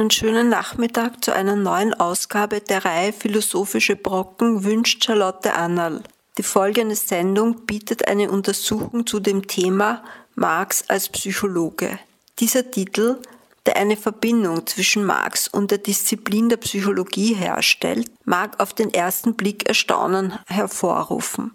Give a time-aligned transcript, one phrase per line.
[0.00, 6.02] Einen schönen Nachmittag zu einer neuen Ausgabe der Reihe Philosophische Brocken wünscht Charlotte Annal.
[6.38, 10.02] Die folgende Sendung bietet eine Untersuchung zu dem Thema
[10.36, 11.98] Marx als Psychologe.
[12.38, 13.18] Dieser Titel
[13.66, 19.34] der eine Verbindung zwischen Marx und der Disziplin der Psychologie herstellt, mag auf den ersten
[19.34, 21.52] Blick Erstaunen hervorrufen.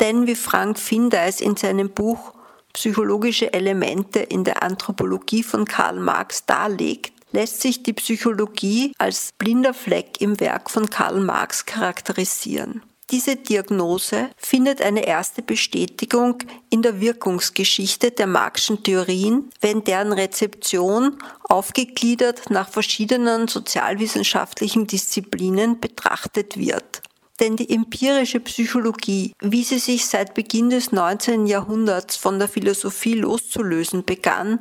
[0.00, 2.34] Denn wie Frank Findeis in seinem Buch
[2.72, 9.74] Psychologische Elemente in der Anthropologie von Karl Marx darlegt, lässt sich die Psychologie als blinder
[9.74, 12.82] Fleck im Werk von Karl Marx charakterisieren.
[13.10, 21.16] Diese Diagnose findet eine erste Bestätigung in der Wirkungsgeschichte der Marxischen Theorien, wenn deren Rezeption
[21.44, 27.00] aufgegliedert nach verschiedenen sozialwissenschaftlichen Disziplinen betrachtet wird.
[27.40, 31.46] Denn die empirische Psychologie, wie sie sich seit Beginn des 19.
[31.46, 34.58] Jahrhunderts von der Philosophie loszulösen begann,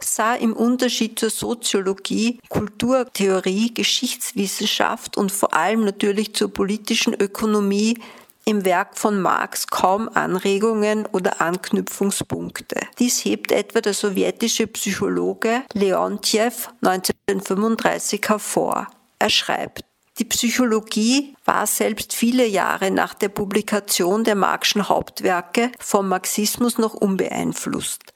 [0.00, 7.98] sah im Unterschied zur Soziologie, Kulturtheorie, Geschichtswissenschaft und vor allem natürlich zur politischen Ökonomie
[8.44, 12.76] im Werk von Marx kaum Anregungen oder Anknüpfungspunkte.
[12.98, 18.86] Dies hebt etwa der sowjetische Psychologe Leontjew 1935 hervor.
[19.18, 19.84] Er schreibt,
[20.18, 26.94] die Psychologie war selbst viele Jahre nach der Publikation der Marxischen Hauptwerke vom Marxismus noch
[26.94, 28.14] unbeeinflusst.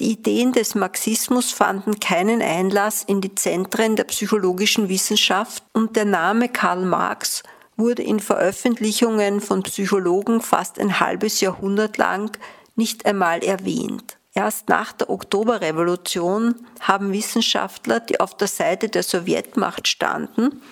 [0.00, 6.06] Die Ideen des Marxismus fanden keinen Einlass in die Zentren der psychologischen Wissenschaft und der
[6.06, 7.42] Name Karl Marx
[7.76, 12.36] wurde in Veröffentlichungen von Psychologen fast ein halbes Jahrhundert lang
[12.74, 14.16] nicht einmal erwähnt.
[14.34, 20.62] Erst nach der Oktoberrevolution haben Wissenschaftler, die auf der Seite der Sowjetmacht standen,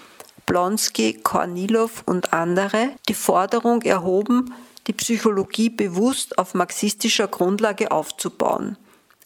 [0.46, 4.54] Blonsky, Kornilow und andere, die Forderung erhoben,
[4.86, 8.78] die Psychologie bewusst auf marxistischer Grundlage aufzubauen.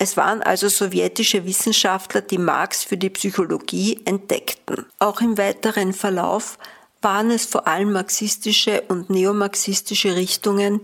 [0.04, 4.84] Es waren also sowjetische Wissenschaftler, die Marx für die Psychologie entdeckten.
[4.98, 6.59] Auch im weiteren Verlauf
[7.00, 10.82] waren es vor allem marxistische und neomarxistische Richtungen,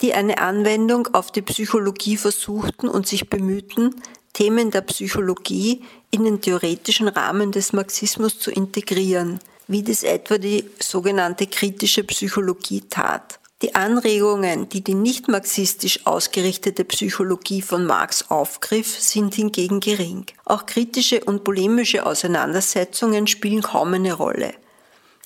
[0.00, 4.00] die eine Anwendung auf die Psychologie versuchten und sich bemühten,
[4.32, 10.70] Themen der Psychologie in den theoretischen Rahmen des Marxismus zu integrieren, wie das etwa die
[10.78, 13.40] sogenannte kritische Psychologie tat.
[13.62, 20.26] Die Anregungen, die die nicht marxistisch ausgerichtete Psychologie von Marx aufgriff, sind hingegen gering.
[20.44, 24.52] Auch kritische und polemische Auseinandersetzungen spielen kaum eine Rolle.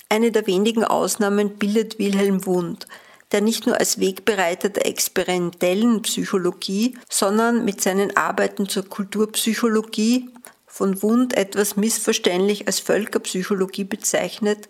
[0.09, 2.85] Eine der wenigen Ausnahmen bildet Wilhelm Wundt,
[3.31, 10.29] der nicht nur als Wegbereiter der experimentellen Psychologie, sondern mit seinen Arbeiten zur Kulturpsychologie,
[10.67, 14.69] von Wundt etwas missverständlich als Völkerpsychologie bezeichnet,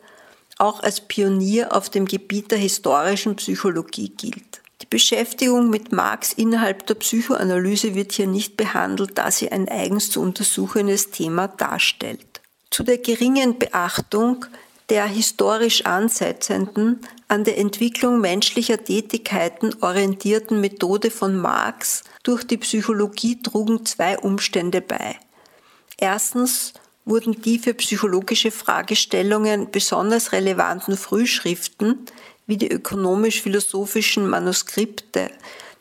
[0.57, 4.61] auch als Pionier auf dem Gebiet der historischen Psychologie gilt.
[4.81, 10.11] Die Beschäftigung mit Marx innerhalb der Psychoanalyse wird hier nicht behandelt, da sie ein eigens
[10.11, 12.41] zu untersuchendes Thema darstellt.
[12.69, 14.45] Zu der geringen Beachtung
[14.89, 23.41] der historisch ansetzenden, an der Entwicklung menschlicher Tätigkeiten orientierten Methode von Marx durch die Psychologie
[23.41, 25.17] trugen zwei Umstände bei.
[25.97, 26.73] Erstens
[27.07, 32.05] wurden die für psychologische Fragestellungen besonders relevanten Frühschriften
[32.45, 35.29] wie die ökonomisch-philosophischen Manuskripte,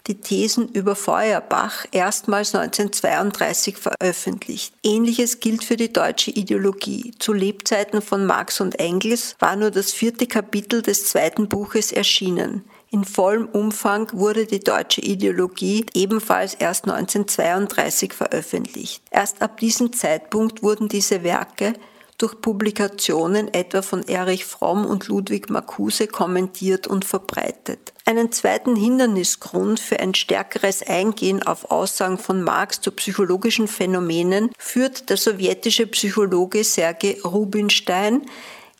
[0.06, 4.72] die Thesen über Feuerbach erstmals 1932 veröffentlicht.
[4.84, 7.12] Ähnliches gilt für die deutsche Ideologie.
[7.19, 12.64] Zu Lebzeiten von Marx und Engels war nur das vierte Kapitel des zweiten Buches erschienen.
[12.91, 19.02] In vollem Umfang wurde die deutsche Ideologie ebenfalls erst 1932 veröffentlicht.
[19.10, 21.75] Erst ab diesem Zeitpunkt wurden diese Werke
[22.19, 27.93] durch Publikationen etwa von Erich Fromm und Ludwig Marcuse kommentiert und verbreitet.
[28.06, 35.11] Einen zweiten Hindernisgrund für ein stärkeres Eingehen auf Aussagen von Marx zu psychologischen Phänomenen führt
[35.11, 38.22] der sowjetische Psychologe Sergei Rubinstein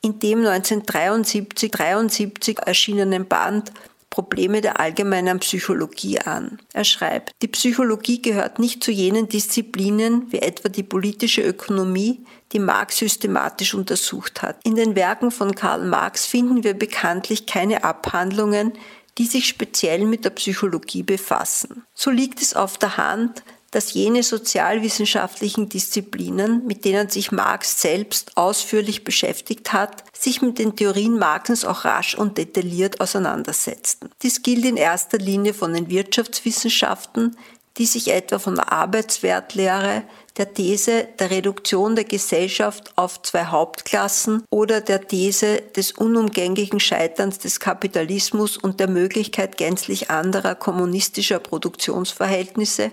[0.01, 3.73] in dem 1973 73 erschienenen Band
[4.17, 6.59] Probleme der allgemeinen Psychologie an.
[6.73, 12.59] Er schreibt, die Psychologie gehört nicht zu jenen Disziplinen wie etwa die politische Ökonomie, die
[12.59, 14.57] Marx systematisch untersucht hat.
[14.65, 18.73] In den Werken von Karl Marx finden wir bekanntlich keine Abhandlungen,
[19.19, 21.85] die sich speziell mit der Psychologie befassen.
[21.93, 28.37] So liegt es auf der Hand, dass jene sozialwissenschaftlichen Disziplinen, mit denen sich Marx selbst
[28.37, 34.11] ausführlich beschäftigt hat, sich mit den Theorien Marxens auch rasch und detailliert auseinandersetzten.
[34.23, 37.37] Dies gilt in erster Linie von den Wirtschaftswissenschaften,
[37.77, 40.05] die sich etwa von der Arbeitswertlehre,
[40.37, 47.39] der These der Reduktion der Gesellschaft auf zwei Hauptklassen oder der These des unumgänglichen Scheiterns
[47.39, 52.93] des Kapitalismus und der Möglichkeit gänzlich anderer kommunistischer Produktionsverhältnisse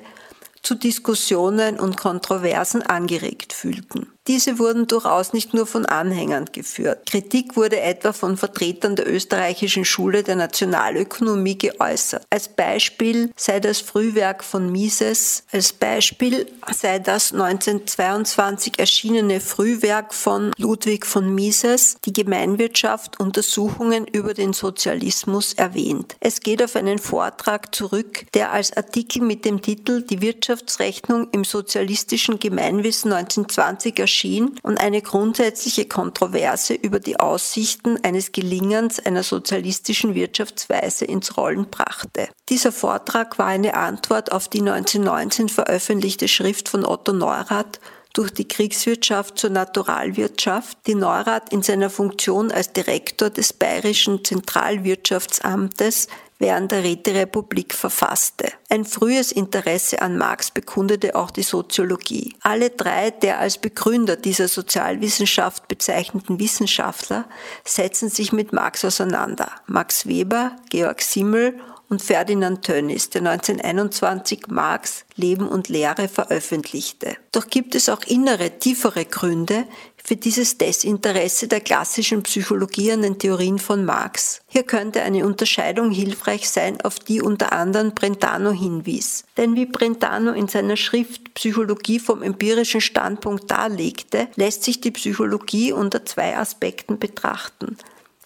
[0.64, 4.13] zu Diskussionen und Kontroversen angeregt fühlten.
[4.28, 7.10] Diese wurden durchaus nicht nur von Anhängern geführt.
[7.10, 12.26] Kritik wurde etwa von Vertretern der österreichischen Schule der Nationalökonomie geäußert.
[12.30, 20.54] Als Beispiel sei das Frühwerk von Mises, als Beispiel sei das 1922 erschienene Frühwerk von
[20.58, 26.16] Ludwig von Mises, die Gemeinwirtschaft Untersuchungen über den Sozialismus erwähnt.
[26.22, 31.44] Es geht auf einen Vortrag zurück, der als Artikel mit dem Titel Die Wirtschaftsrechnung im
[31.44, 39.24] sozialistischen Gemeinwissen 1920 erschien erschien und eine grundsätzliche Kontroverse über die Aussichten eines Gelingens einer
[39.24, 42.30] sozialistischen Wirtschaftsweise ins Rollen brachte.
[42.50, 47.80] Dieser Vortrag war eine Antwort auf die 1919 veröffentlichte Schrift von Otto Neurath
[48.14, 56.08] durch die Kriegswirtschaft zur Naturalwirtschaft, die Neurath in seiner Funktion als Direktor des Bayerischen Zentralwirtschaftsamtes
[56.44, 58.52] während der Räterepublik verfasste.
[58.70, 62.36] Ein frühes Interesse an Marx bekundete auch die Soziologie.
[62.42, 67.26] Alle drei der als Begründer dieser Sozialwissenschaft bezeichneten Wissenschaftler
[67.64, 69.52] setzen sich mit Marx auseinander.
[69.68, 71.60] Max Weber, Georg Simmel
[71.94, 77.18] und Ferdinand Tönnies, der 1921 Marx Leben und Lehre veröffentlichte.
[77.32, 79.66] Doch gibt es auch innere, tiefere Gründe
[80.04, 84.42] für dieses Desinteresse der klassischen Psychologie an den Theorien von Marx.
[84.48, 89.24] Hier könnte eine Unterscheidung hilfreich sein, auf die unter anderem Brentano hinwies.
[89.38, 95.72] Denn wie Brentano in seiner Schrift Psychologie vom empirischen Standpunkt darlegte, lässt sich die Psychologie
[95.72, 97.78] unter zwei Aspekten betrachten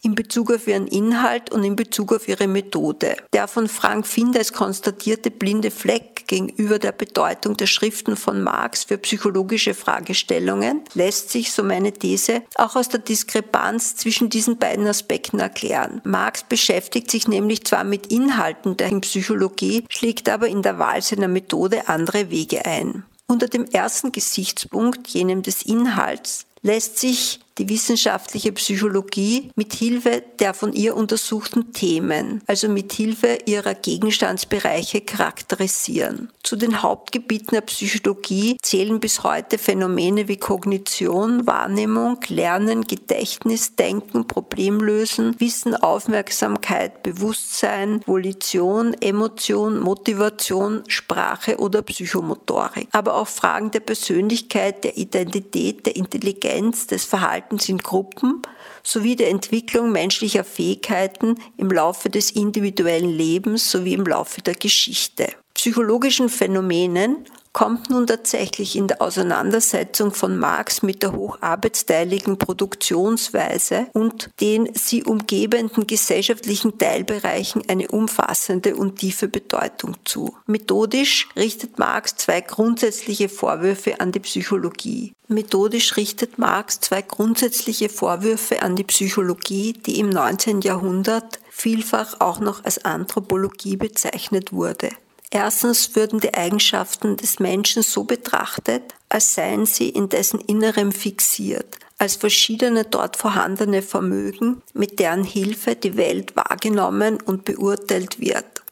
[0.07, 3.17] in Bezug auf ihren Inhalt und in Bezug auf ihre Methode.
[3.33, 8.97] Der von Frank Findes konstatierte blinde Fleck gegenüber der Bedeutung der Schriften von Marx für
[8.97, 15.41] psychologische Fragestellungen lässt sich, so meine These, auch aus der Diskrepanz zwischen diesen beiden Aspekten
[15.41, 15.99] erklären.
[16.05, 21.27] Marx beschäftigt sich nämlich zwar mit Inhalten der Psychologie, schlägt aber in der Wahl seiner
[21.27, 23.03] Methode andere Wege ein.
[23.27, 30.53] Unter dem ersten Gesichtspunkt, jenem des Inhalts, lässt sich die wissenschaftliche Psychologie mit Hilfe der
[30.53, 36.29] von ihr untersuchten Themen, also mit Hilfe ihrer Gegenstandsbereiche charakterisieren.
[36.43, 44.27] Zu den Hauptgebieten der Psychologie zählen bis heute Phänomene wie Kognition, Wahrnehmung, Lernen, Gedächtnis, Denken,
[44.27, 52.87] Problemlösen, Wissen, Aufmerksamkeit, Bewusstsein, Volition, Emotion, Motivation, Sprache oder Psychomotorik.
[52.91, 58.41] Aber auch Fragen der Persönlichkeit, der Identität, der Intelligenz, des Verhaltens, Verhaltens in Gruppen
[58.83, 65.29] sowie der Entwicklung menschlicher Fähigkeiten im Laufe des individuellen Lebens sowie im Laufe der Geschichte.
[65.53, 67.25] Psychologischen Phänomenen
[67.57, 75.03] kommt nun tatsächlich in der Auseinandersetzung von Marx mit der hocharbeitsteiligen Produktionsweise und den sie
[75.03, 80.37] umgebenden gesellschaftlichen Teilbereichen eine umfassende und tiefe Bedeutung zu.
[80.45, 85.13] Methodisch richtet Marx zwei grundsätzliche Vorwürfe an die Psychologie.
[85.27, 90.61] Methodisch richtet Marx zwei grundsätzliche Vorwürfe an die Psychologie, die im 19.
[90.61, 94.91] Jahrhundert vielfach auch noch als Anthropologie bezeichnet wurde.
[95.29, 101.77] Erstens würden die Eigenschaften des Menschen so betrachtet, als seien sie in dessen Innerem fixiert,
[101.97, 108.63] als verschiedene dort vorhandene Vermögen, mit deren Hilfe die Welt wahrgenommen und beurteilt wird.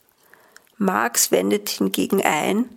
[0.78, 2.70] Marx wendet hingegen ein,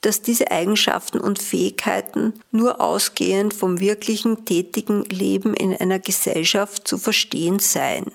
[0.00, 6.96] dass diese Eigenschaften und Fähigkeiten nur ausgehend vom wirklichen tätigen Leben in einer Gesellschaft zu
[6.96, 8.12] verstehen seien.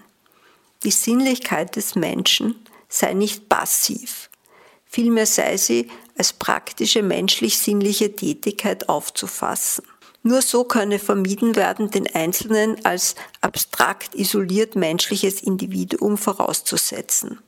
[0.84, 2.56] Die Sinnlichkeit des Menschen
[2.88, 4.31] sei nicht passiv,
[4.92, 9.86] vielmehr sei sie als praktische menschlich-sinnliche Tätigkeit aufzufassen.
[10.24, 17.40] Nur so könne vermieden werden, den Einzelnen als abstrakt isoliert menschliches Individuum vorauszusetzen.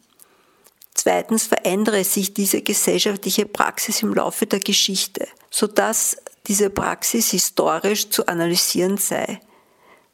[0.95, 8.27] Zweitens verändere sich diese gesellschaftliche Praxis im Laufe der Geschichte, sodass diese Praxis historisch zu
[8.27, 9.39] analysieren sei.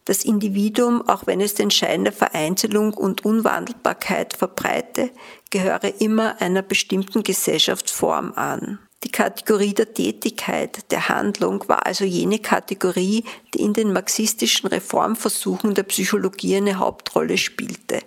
[0.05, 5.11] Das Individuum, auch wenn es den Schein der Vereinzelung und Unwandelbarkeit verbreite,
[5.49, 8.79] gehöre immer einer bestimmten Gesellschaftsform an.
[9.03, 15.73] Die Kategorie der Tätigkeit, der Handlung war also jene Kategorie, die in den marxistischen Reformversuchen
[15.73, 17.99] der Psychologie eine Hauptrolle spielte.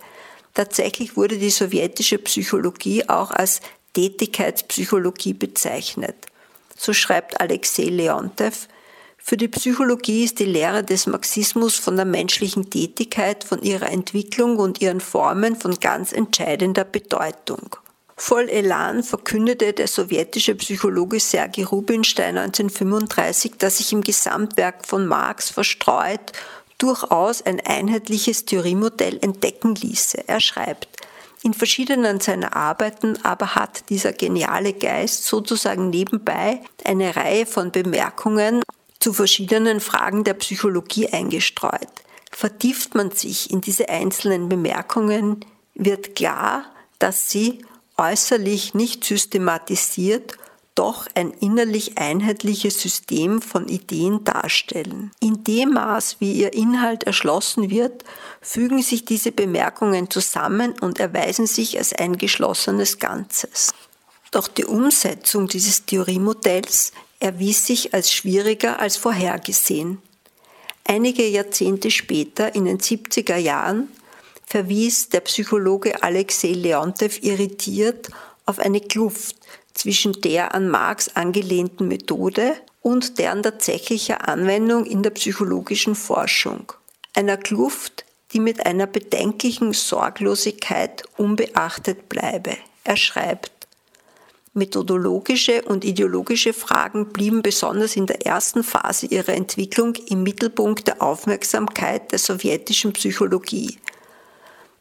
[0.53, 3.63] Tatsächlich wurde die sowjetische Psychologie auch als
[3.95, 6.27] Tätigkeitspsychologie bezeichnet.
[6.77, 8.69] so schreibt Alexei Leontev,
[9.25, 14.59] für die Psychologie ist die Lehre des Marxismus von der menschlichen Tätigkeit, von ihrer Entwicklung
[14.59, 17.77] und ihren Formen von ganz entscheidender Bedeutung.
[18.17, 25.51] Voll Elan verkündete der sowjetische Psychologe Sergei Rubinstein 1935, dass sich im Gesamtwerk von Marx
[25.51, 26.33] verstreut
[26.79, 30.25] durchaus ein einheitliches Theoriemodell entdecken ließe.
[30.27, 30.89] Er schreibt,
[31.45, 38.63] in verschiedenen seiner Arbeiten aber hat dieser geniale Geist sozusagen nebenbei eine Reihe von Bemerkungen
[39.03, 41.91] zu verschiedenen Fragen der Psychologie eingestreut.
[42.31, 45.45] Vertieft man sich in diese einzelnen Bemerkungen,
[45.75, 46.65] wird klar,
[46.99, 47.65] dass sie
[47.99, 50.39] äußerlich nicht systematisiert,
[50.75, 55.11] doch ein innerlich einheitliches System von Ideen darstellen.
[55.21, 58.05] In dem Maß, wie ihr Inhalt erschlossen wird,
[58.41, 63.75] fügen sich diese Bemerkungen zusammen und erweisen sich als ein geschlossenes Ganzes.
[64.31, 66.93] Doch die Umsetzung dieses Theoriemodells
[67.23, 70.03] erwies sich als schwieriger als vorhergesehen.
[70.85, 73.89] Einige Jahrzehnte später, in den 70er Jahren,
[74.45, 78.09] verwies der Psychologe Alexei Leontev irritiert
[78.45, 79.37] auf eine Kluft
[79.73, 86.73] zwischen der an Marx angelehnten Methode und deren tatsächlicher Anwendung in der psychologischen Forschung.
[87.15, 92.57] Einer Kluft, die mit einer bedenklichen Sorglosigkeit unbeachtet bleibe.
[92.85, 93.62] Er schreibt,
[94.55, 101.01] Methodologische und ideologische Fragen blieben besonders in der ersten Phase ihrer Entwicklung im Mittelpunkt der
[101.01, 103.79] Aufmerksamkeit der sowjetischen Psychologie.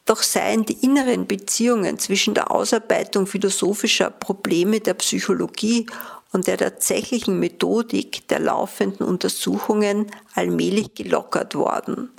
[0.05, 5.85] Doch seien die inneren Beziehungen zwischen der Ausarbeitung philosophischer Probleme der Psychologie
[6.33, 12.09] und der tatsächlichen Methodik der laufenden Untersuchungen allmählich gelockert worden.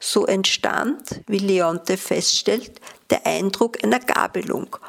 [0.00, 4.76] So entstand, wie Leonte feststellt, der Eindruck einer Gabelung–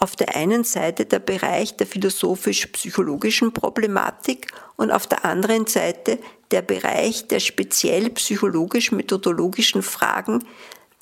[0.00, 6.18] auf der einen Seite der Bereich der philosophisch-psychologischen Problematik und auf der anderen Seite
[6.50, 10.42] der Bereich der speziell psychologisch-methodologischen Fragen,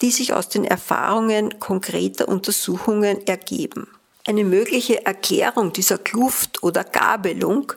[0.01, 3.89] die sich aus den Erfahrungen konkreter Untersuchungen ergeben.
[4.27, 7.73] Eine mögliche Erklärung dieser Kluft oder Gabelung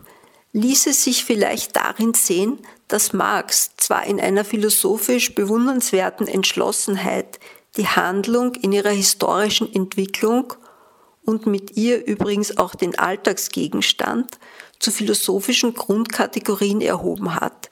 [0.54, 7.40] ließe sich vielleicht darin sehen, dass Marx zwar in einer philosophisch bewundernswerten Entschlossenheit
[7.78, 10.54] die Handlung in ihrer historischen Entwicklung
[11.32, 14.38] und mit ihr übrigens auch den Alltagsgegenstand
[14.80, 17.72] zu philosophischen Grundkategorien erhoben hat.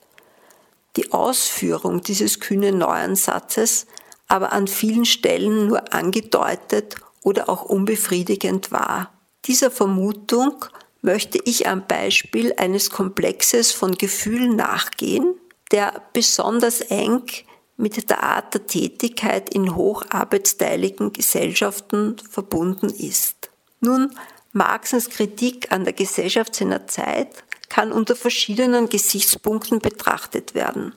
[0.96, 3.86] Die Ausführung dieses kühnen neuen Satzes
[4.28, 9.12] aber an vielen Stellen nur angedeutet oder auch unbefriedigend war.
[9.46, 10.66] Dieser Vermutung
[11.02, 15.36] möchte ich am Beispiel eines Komplexes von Gefühlen nachgehen,
[15.72, 17.24] der besonders eng
[17.78, 23.39] mit der Art der Tätigkeit in hocharbeitsteiligen Gesellschaften verbunden ist.
[23.82, 24.14] Nun,
[24.52, 30.94] Marxens Kritik an der Gesellschaft seiner Zeit kann unter verschiedenen Gesichtspunkten betrachtet werden.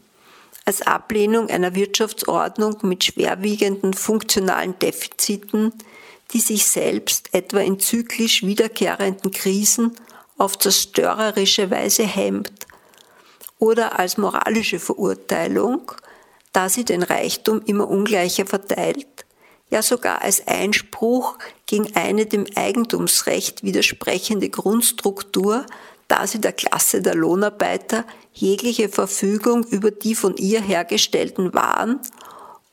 [0.65, 5.73] Als Ablehnung einer Wirtschaftsordnung mit schwerwiegenden funktionalen Defiziten,
[6.33, 9.93] die sich selbst etwa in zyklisch wiederkehrenden Krisen
[10.39, 12.67] auf zerstörerische Weise hemmt,
[13.59, 15.93] oder als moralische Verurteilung,
[16.53, 19.25] da sie den Reichtum immer ungleicher verteilt,
[19.73, 25.65] ja sogar als Einspruch gegen eine dem Eigentumsrecht widersprechende Grundstruktur,
[26.09, 32.01] da sie der Klasse der Lohnarbeiter jegliche Verfügung über die von ihr hergestellten Waren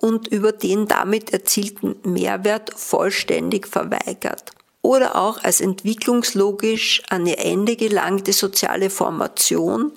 [0.02, 4.52] und über den damit erzielten Mehrwert vollständig verweigert.
[4.82, 9.94] Oder auch als entwicklungslogisch an ihr Ende gelangte soziale Formation,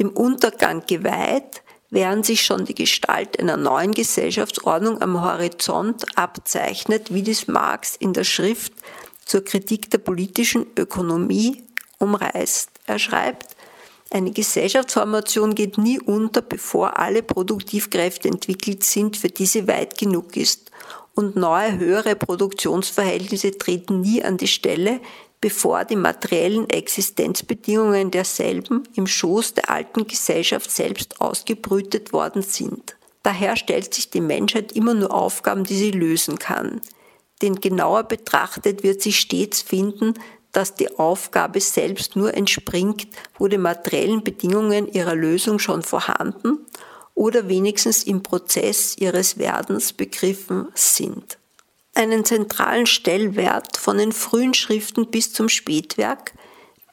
[0.00, 1.62] dem Untergang geweiht,
[1.94, 8.12] während sich schon die Gestalt einer neuen Gesellschaftsordnung am Horizont abzeichnet, wie dies Marx in
[8.12, 8.72] der Schrift
[9.24, 11.62] zur Kritik der politischen Ökonomie
[12.00, 12.68] umreißt.
[12.86, 13.54] Er schreibt,
[14.10, 20.36] eine Gesellschaftsformation geht nie unter, bevor alle Produktivkräfte entwickelt sind, für die sie weit genug
[20.36, 20.72] ist.
[21.14, 25.00] Und neue, höhere Produktionsverhältnisse treten nie an die Stelle,
[25.44, 32.96] bevor die materiellen Existenzbedingungen derselben im Schoß der alten Gesellschaft selbst ausgebrütet worden sind.
[33.22, 36.80] Daher stellt sich die Menschheit immer nur Aufgaben, die sie lösen kann.
[37.42, 40.14] Denn genauer betrachtet wird sie stets finden,
[40.52, 43.06] dass die Aufgabe selbst nur entspringt,
[43.38, 46.60] wo die materiellen Bedingungen ihrer Lösung schon vorhanden
[47.12, 51.36] oder wenigstens im Prozess ihres Werdens begriffen sind.
[51.94, 56.32] Einen zentralen Stellwert von den frühen Schriften bis zum Spätwerk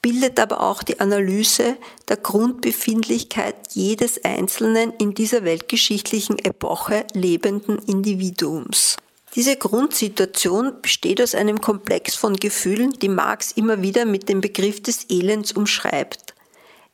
[0.02, 1.78] bildet aber auch die Analyse
[2.08, 8.98] der Grundbefindlichkeit jedes einzelnen in dieser weltgeschichtlichen Epoche lebenden Individuums.
[9.36, 14.84] Diese Grundsituation besteht aus einem Komplex von Gefühlen, die Marx immer wieder mit dem Begriff
[14.84, 16.36] des Elends umschreibt.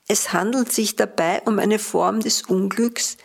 [0.07, 3.17] Es handelt sich dabei um eine Form des Unglücks,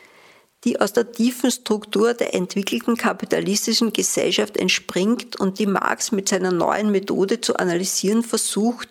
[0.65, 6.53] die aus der tiefen Struktur der entwickelten kapitalistischen Gesellschaft entspringt und die Marx mit seiner
[6.53, 8.89] neuen Methode zu analysieren versucht,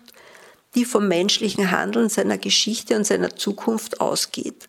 [0.74, 4.68] die vom menschlichen Handeln seiner Geschichte und seiner Zukunft ausgeht.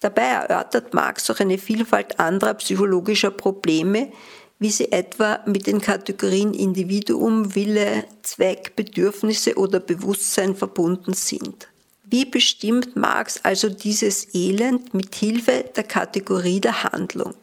[0.00, 4.12] Dabei erörtert Marx auch eine Vielfalt anderer psychologischer Probleme,
[4.58, 11.68] wie sie etwa mit den Kategorien Individuum, Wille, Zweck, Bedürfnisse oder Bewusstsein verbunden sind.
[12.08, 17.34] Wie bestimmt Marx also dieses Elend mit Hilfe der Kategorie der Handlung?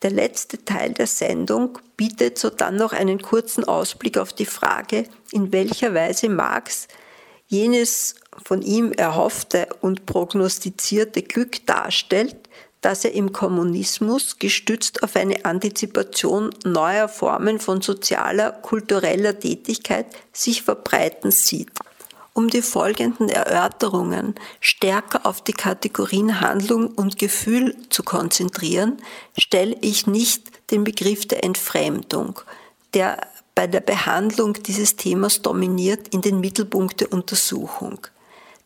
[0.00, 5.04] Der letzte Teil der Sendung bietet so dann noch einen kurzen Ausblick auf die Frage,
[5.30, 6.88] in welcher Weise Marx
[7.48, 12.36] jenes von ihm erhoffte und prognostizierte Glück darstellt,
[12.80, 20.62] das er im Kommunismus gestützt auf eine Antizipation neuer Formen von sozialer, kultureller Tätigkeit sich
[20.62, 21.72] verbreiten sieht.
[22.34, 28.96] Um die folgenden Erörterungen stärker auf die Kategorien Handlung und Gefühl zu konzentrieren,
[29.36, 32.40] stelle ich nicht den Begriff der Entfremdung,
[32.94, 33.18] der
[33.54, 37.98] bei der Behandlung dieses Themas dominiert, in den Mittelpunkt der Untersuchung.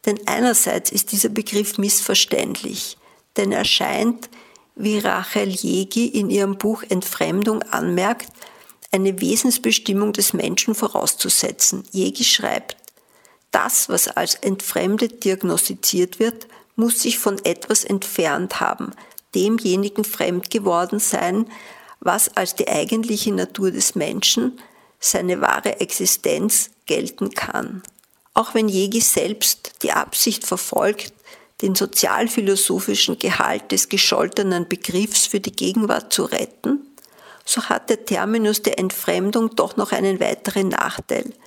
[0.04, 2.96] Denn einerseits ist dieser Begriff missverständlich,
[3.36, 4.30] denn er scheint,
[4.76, 8.28] wie Rachel Jegi in ihrem Buch Entfremdung anmerkt,
[8.92, 11.82] eine Wesensbestimmung des Menschen vorauszusetzen.
[11.90, 12.76] Jegi schreibt,
[13.56, 16.46] das, was als entfremdet diagnostiziert wird,
[16.76, 18.92] muss sich von etwas entfernt haben,
[19.34, 21.46] demjenigen fremd geworden sein,
[22.00, 24.60] was als die eigentliche Natur des Menschen,
[25.00, 27.82] seine wahre Existenz gelten kann.
[28.34, 31.14] Auch wenn Jegi selbst die Absicht verfolgt,
[31.62, 36.80] den sozialphilosophischen Gehalt des gescholtenen Begriffs für die Gegenwart zu retten,
[37.46, 41.32] so hat der Terminus der Entfremdung doch noch einen weiteren Nachteil–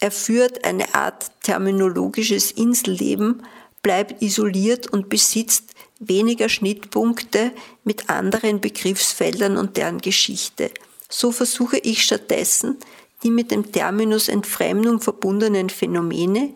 [0.00, 3.42] er führt eine Art terminologisches Inselleben,
[3.82, 7.52] bleibt isoliert und besitzt weniger Schnittpunkte
[7.84, 10.70] mit anderen Begriffsfeldern und deren Geschichte.
[11.08, 12.78] So versuche ich stattdessen,
[13.22, 16.50] die mit dem Terminus Entfremdung verbundenen Phänomene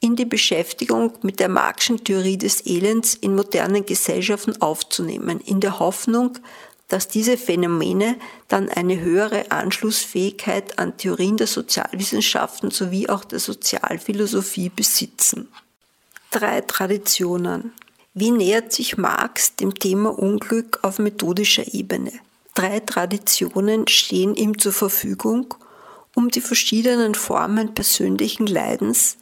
[0.00, 5.78] in die Beschäftigung mit der Marxischen Theorie des Elends in modernen Gesellschaften aufzunehmen, in der
[5.78, 6.38] Hoffnung,
[6.88, 8.16] dass diese Phänomene
[8.48, 15.48] dann eine höhere Anschlussfähigkeit an Theorien der Sozialwissenschaften sowie auch der Sozialphilosophie besitzen.
[16.30, 17.72] Drei Traditionen.
[18.14, 22.12] Wie nähert sich Marx dem Thema Unglück auf methodischer Ebene?
[22.54, 25.54] Drei Traditionen stehen ihm zur Verfügung,
[26.14, 29.18] um die verschiedenen Formen persönlichen Leidens,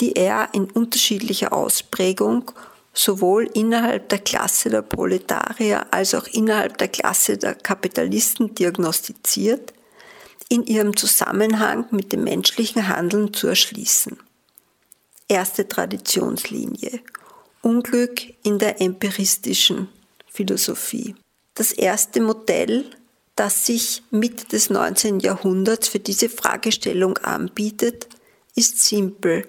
[0.00, 2.52] die er in unterschiedlicher Ausprägung
[2.98, 9.72] sowohl innerhalb der Klasse der Proletarier als auch innerhalb der Klasse der Kapitalisten diagnostiziert,
[10.48, 14.18] in ihrem Zusammenhang mit dem menschlichen Handeln zu erschließen.
[15.28, 17.00] Erste Traditionslinie.
[17.62, 19.88] Unglück in der empiristischen
[20.26, 21.14] Philosophie.
[21.54, 22.86] Das erste Modell,
[23.36, 25.20] das sich Mitte des 19.
[25.20, 28.08] Jahrhunderts für diese Fragestellung anbietet,
[28.54, 29.46] ist simpel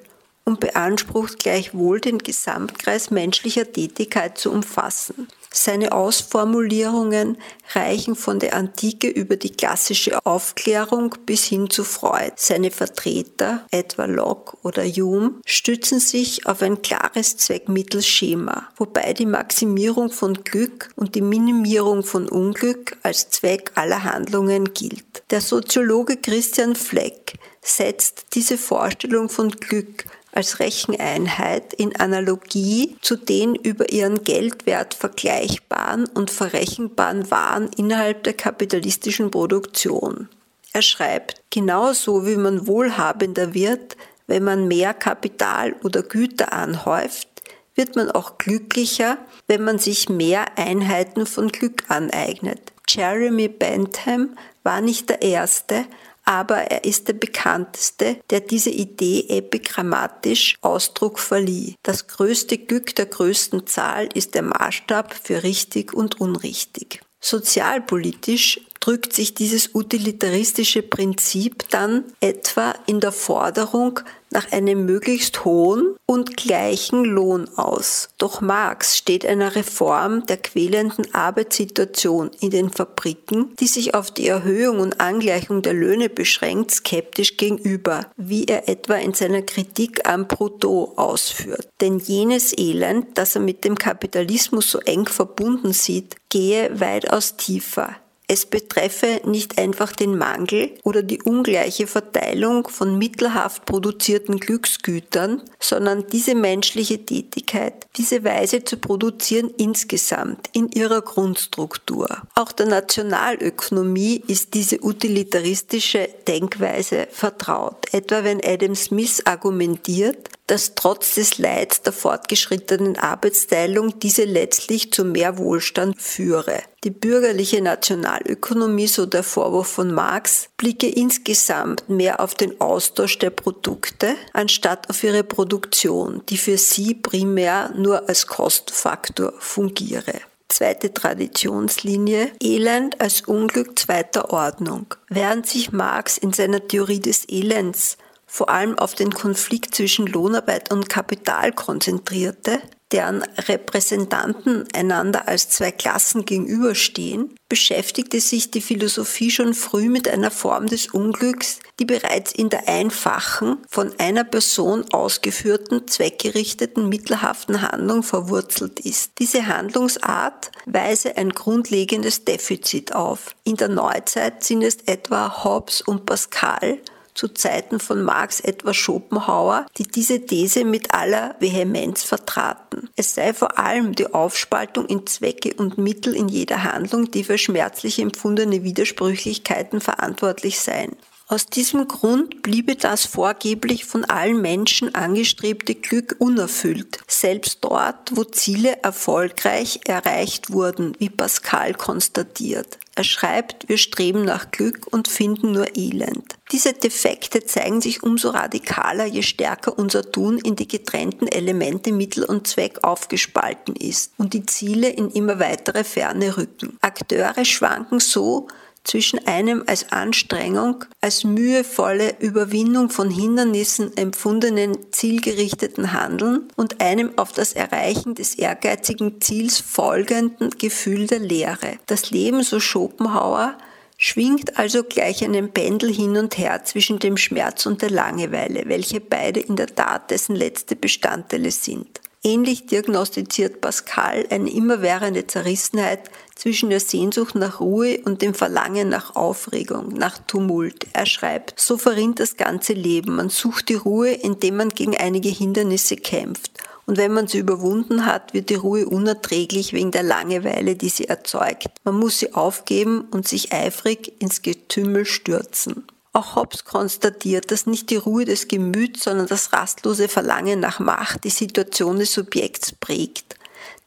[0.50, 5.28] und beansprucht gleichwohl den Gesamtkreis menschlicher Tätigkeit zu umfassen.
[5.52, 7.38] Seine Ausformulierungen
[7.74, 12.34] reichen von der Antike über die klassische Aufklärung bis hin zu Freud.
[12.36, 20.12] Seine Vertreter, etwa Locke oder Hume, stützen sich auf ein klares Zweckmittelschema, wobei die Maximierung
[20.12, 25.24] von Glück und die Minimierung von Unglück als Zweck aller Handlungen gilt.
[25.32, 33.56] Der Soziologe Christian Fleck setzt diese Vorstellung von Glück als Recheneinheit in Analogie zu den
[33.56, 40.30] über ihren Geldwert vergleichbaren und verrechenbaren Waren innerhalb der kapitalistischen Produktion.
[40.72, 47.28] Er schreibt, genauso wie man wohlhabender wird, wenn man mehr Kapital oder Güter anhäuft,
[47.74, 52.60] wird man auch glücklicher, wenn man sich mehr Einheiten von Glück aneignet.
[52.88, 55.86] Jeremy Bentham war nicht der Erste,
[56.26, 61.76] aber er ist der bekannteste, der diese Idee epigrammatisch Ausdruck verlieh.
[61.84, 67.02] Das größte Glück der größten Zahl ist der Maßstab für richtig und unrichtig.
[67.22, 74.00] Sozialpolitisch drückt sich dieses utilitaristische Prinzip dann etwa in der Forderung
[74.32, 78.10] nach einem möglichst hohen und gleichen Lohn aus.
[78.18, 84.28] Doch Marx steht einer Reform der quälenden Arbeitssituation in den Fabriken, die sich auf die
[84.28, 90.28] Erhöhung und Angleichung der Löhne beschränkt, skeptisch gegenüber, wie er etwa in seiner Kritik am
[90.28, 91.68] Proto ausführt.
[91.82, 97.96] Denn jenes Elend, das er mit dem Kapitalismus so eng verbunden sieht, gehe weitaus tiefer.
[98.32, 106.06] Es betreffe nicht einfach den Mangel oder die ungleiche Verteilung von mittelhaft produzierten Glücksgütern, sondern
[106.06, 112.22] diese menschliche Tätigkeit, diese Weise zu produzieren insgesamt in ihrer Grundstruktur.
[112.36, 117.92] Auch der Nationalökonomie ist diese utilitaristische Denkweise vertraut.
[117.94, 125.06] Etwa wenn Adam Smith argumentiert, dass trotz des Leids der fortgeschrittenen Arbeitsteilung diese letztlich zu
[125.06, 126.64] mehr Wohlstand führe.
[126.84, 133.30] Die bürgerliche Nationalökonomie, so der Vorwurf von Marx, blicke insgesamt mehr auf den Austausch der
[133.30, 140.14] Produkte, anstatt auf ihre Produktion, die für sie primär nur als Kostfaktor fungiere.
[140.48, 144.96] Zweite Traditionslinie, Elend als Unglück zweiter Ordnung.
[145.08, 147.98] Während sich Marx in seiner Theorie des Elends
[148.32, 152.62] vor allem auf den Konflikt zwischen Lohnarbeit und Kapital konzentrierte,
[152.92, 160.30] deren Repräsentanten einander als zwei Klassen gegenüberstehen, beschäftigte sich die Philosophie schon früh mit einer
[160.30, 168.04] Form des Unglücks, die bereits in der einfachen, von einer Person ausgeführten, zweckgerichteten, mittelhaften Handlung
[168.04, 169.14] verwurzelt ist.
[169.18, 173.36] Diese Handlungsart weise ein grundlegendes Defizit auf.
[173.44, 176.80] In der Neuzeit sind es etwa Hobbes und Pascal,
[177.14, 182.90] zu Zeiten von Marx etwa Schopenhauer, die diese These mit aller Vehemenz vertraten.
[182.96, 187.38] Es sei vor allem die Aufspaltung in Zwecke und Mittel in jeder Handlung, die für
[187.38, 190.96] schmerzlich empfundene Widersprüchlichkeiten verantwortlich seien.
[191.32, 198.24] Aus diesem Grund bliebe das vorgeblich von allen Menschen angestrebte Glück unerfüllt, selbst dort, wo
[198.24, 202.80] Ziele erfolgreich erreicht wurden, wie Pascal konstatiert.
[203.00, 206.36] Er schreibt, wir streben nach Glück und finden nur Elend.
[206.52, 212.26] Diese Defekte zeigen sich umso radikaler, je stärker unser Tun in die getrennten Elemente Mittel
[212.26, 216.78] und Zweck aufgespalten ist und die Ziele in immer weitere Ferne rücken.
[216.82, 218.50] Akteure schwanken so
[218.84, 227.32] zwischen einem als Anstrengung, als mühevolle Überwindung von Hindernissen empfundenen zielgerichteten Handeln und einem auf
[227.32, 231.80] das Erreichen des ehrgeizigen Ziels folgenden Gefühl der Leere.
[231.86, 233.58] Das Leben, so Schopenhauer,
[233.98, 239.02] schwingt also gleich einem Pendel hin und her zwischen dem Schmerz und der Langeweile, welche
[239.02, 242.00] beide in der Tat dessen letzte Bestandteile sind.
[242.22, 249.16] Ähnlich diagnostiziert Pascal eine immerwährende Zerrissenheit zwischen der Sehnsucht nach Ruhe und dem Verlangen nach
[249.16, 250.88] Aufregung, nach Tumult.
[250.92, 253.16] Er schreibt, so verrinnt das ganze Leben.
[253.16, 256.52] Man sucht die Ruhe, indem man gegen einige Hindernisse kämpft.
[256.86, 261.08] Und wenn man sie überwunden hat, wird die Ruhe unerträglich wegen der Langeweile, die sie
[261.08, 261.68] erzeugt.
[261.86, 265.86] Man muss sie aufgeben und sich eifrig ins Getümmel stürzen.
[266.12, 271.24] Auch Hobbes konstatiert, dass nicht die Ruhe des Gemüts, sondern das rastlose Verlangen nach Macht
[271.24, 273.36] die Situation des Subjekts prägt,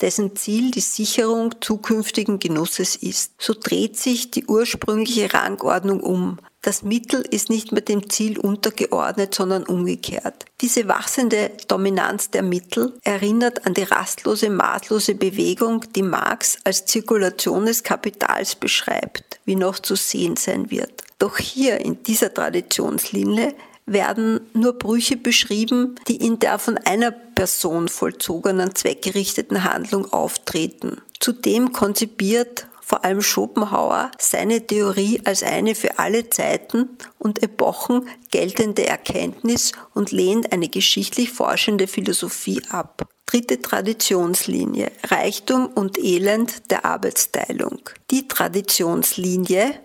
[0.00, 3.32] dessen Ziel die Sicherung zukünftigen Genusses ist.
[3.38, 6.38] So dreht sich die ursprüngliche Rangordnung um.
[6.64, 10.44] Das Mittel ist nicht mehr dem Ziel untergeordnet, sondern umgekehrt.
[10.60, 17.66] Diese wachsende Dominanz der Mittel erinnert an die rastlose, maßlose Bewegung, die Marx als Zirkulation
[17.66, 21.02] des Kapitals beschreibt, wie noch zu sehen sein wird.
[21.18, 23.54] Doch hier in dieser Traditionslinie
[23.86, 31.00] werden nur Brüche beschrieben, die in der von einer Person vollzogenen zweckgerichteten Handlung auftreten.
[31.20, 38.86] Zudem konzipiert vor allem Schopenhauer seine Theorie als eine für alle Zeiten und Epochen geltende
[38.86, 43.08] Erkenntnis und lehnt eine geschichtlich forschende Philosophie ab.
[43.32, 47.80] Dritte Traditionslinie Reichtum und Elend der Arbeitsteilung.
[48.10, 49.80] Die Traditionslinie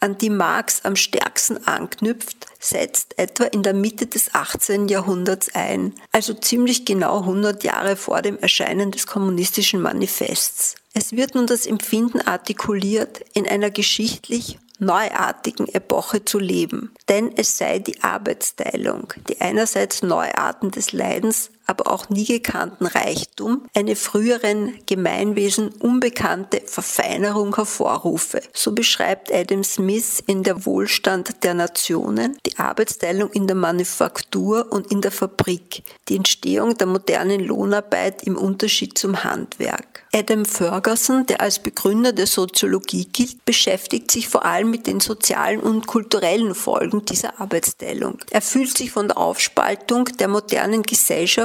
[0.00, 4.88] an die Marx am stärksten anknüpft, setzt etwa in der Mitte des 18.
[4.88, 10.74] Jahrhunderts ein, also ziemlich genau 100 Jahre vor dem Erscheinen des kommunistischen Manifests.
[10.92, 17.56] Es wird nun das Empfinden artikuliert, in einer geschichtlich neuartigen Epoche zu leben, denn es
[17.56, 24.74] sei die Arbeitsteilung, die einerseits Neuarten des Leidens aber auch nie gekannten Reichtum, eine früheren
[24.86, 28.40] Gemeinwesen unbekannte Verfeinerung hervorrufe.
[28.52, 34.90] So beschreibt Adam Smith in Der Wohlstand der Nationen die Arbeitsteilung in der Manufaktur und
[34.90, 40.04] in der Fabrik, die Entstehung der modernen Lohnarbeit im Unterschied zum Handwerk.
[40.14, 45.60] Adam Ferguson, der als Begründer der Soziologie gilt, beschäftigt sich vor allem mit den sozialen
[45.60, 48.18] und kulturellen Folgen dieser Arbeitsteilung.
[48.30, 50.82] Er fühlt sich von der Aufspaltung der modernen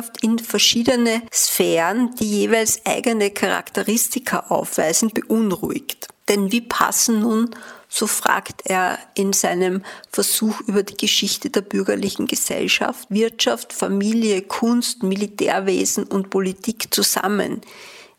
[0.08, 6.08] Gesellschaft in verschiedene Sphären, die jeweils eigene Charakteristika aufweisen, beunruhigt.
[6.30, 7.50] Denn wie passen nun,
[7.90, 15.04] so fragt er in seinem Versuch über die Geschichte der bürgerlichen Gesellschaft, Wirtschaft, Familie, Kunst,
[15.04, 17.62] Militärwesen und Politik zusammen?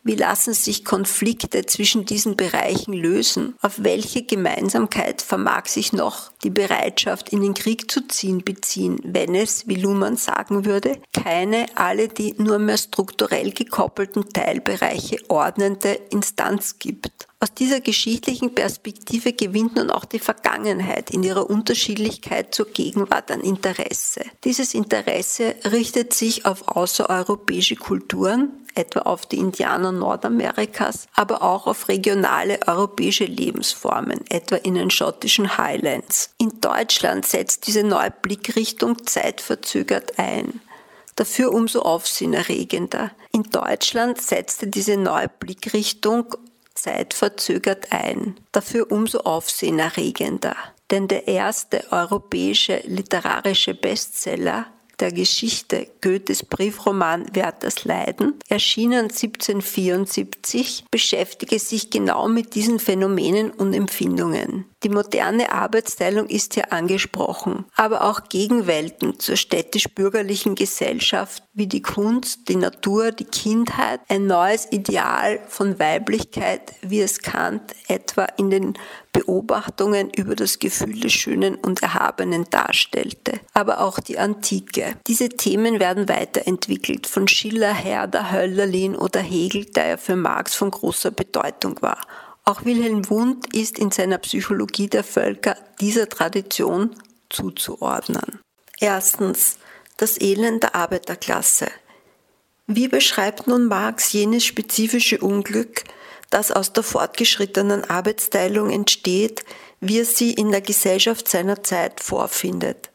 [0.03, 3.55] Wie lassen sich Konflikte zwischen diesen Bereichen lösen?
[3.61, 9.35] Auf welche Gemeinsamkeit vermag sich noch die Bereitschaft, in den Krieg zu ziehen, beziehen, wenn
[9.35, 16.79] es, wie Luhmann sagen würde, keine alle die nur mehr strukturell gekoppelten Teilbereiche ordnende Instanz
[16.79, 17.27] gibt?
[17.41, 23.39] Aus dieser geschichtlichen Perspektive gewinnt nun auch die Vergangenheit in ihrer Unterschiedlichkeit zur Gegenwart an
[23.39, 24.21] Interesse.
[24.43, 31.87] Dieses Interesse richtet sich auf außereuropäische Kulturen, etwa auf die Indianer Nordamerikas, aber auch auf
[31.87, 36.31] regionale europäische Lebensformen, etwa in den schottischen Highlands.
[36.37, 40.61] In Deutschland setzt diese neue Blickrichtung zeitverzögert ein
[41.19, 43.11] dafür umso aufsehenerregender.
[43.33, 46.33] In Deutschland setzte diese neue Blickrichtung
[46.75, 50.55] zeitverzögert ein, dafür umso aufsehenerregender.
[50.91, 54.67] Denn der erste europäische literarische Bestseller
[54.99, 63.73] der Geschichte Goethes Briefroman Werthers Leiden, erschienen 1774, beschäftige sich genau mit diesen Phänomenen und
[63.73, 64.65] Empfindungen.
[64.83, 72.47] Die moderne Arbeitsteilung ist hier angesprochen, aber auch Gegenwelten zur städtisch-bürgerlichen Gesellschaft wie die Kunst,
[72.47, 78.77] die Natur, die Kindheit, ein neues Ideal von Weiblichkeit, wie es Kant etwa in den
[79.11, 84.95] Beobachtungen über das Gefühl des Schönen und Erhabenen darstellte, aber auch die Antike.
[85.07, 90.71] Diese Themen werden weiterentwickelt von Schiller, Herder, Hölderlin oder Hegel, der ja für Marx von
[90.71, 91.99] großer Bedeutung war.
[92.49, 96.95] Auch Wilhelm Wundt ist in seiner Psychologie der Völker dieser Tradition
[97.29, 98.39] zuzuordnen.
[98.79, 99.59] Erstens
[99.97, 101.67] das Elend der Arbeiterklasse.
[102.65, 105.83] Wie beschreibt nun Marx jenes spezifische Unglück,
[106.31, 109.45] das aus der fortgeschrittenen Arbeitsteilung entsteht,
[109.79, 112.88] wie er sie in der Gesellschaft seiner Zeit vorfindet?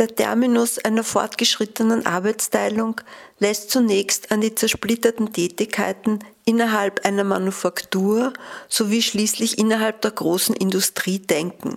[0.00, 3.02] Der Terminus einer fortgeschrittenen Arbeitsteilung
[3.38, 8.32] lässt zunächst an die zersplitterten Tätigkeiten innerhalb einer Manufaktur
[8.66, 11.76] sowie schließlich innerhalb der großen Industrie denken.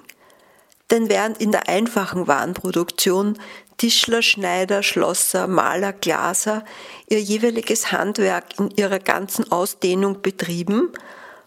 [0.89, 3.37] Denn während in der einfachen Warenproduktion
[3.75, 6.63] Tischler, Schneider, Schlosser, Maler, Glaser
[7.09, 10.93] ihr jeweiliges Handwerk in ihrer ganzen Ausdehnung betrieben,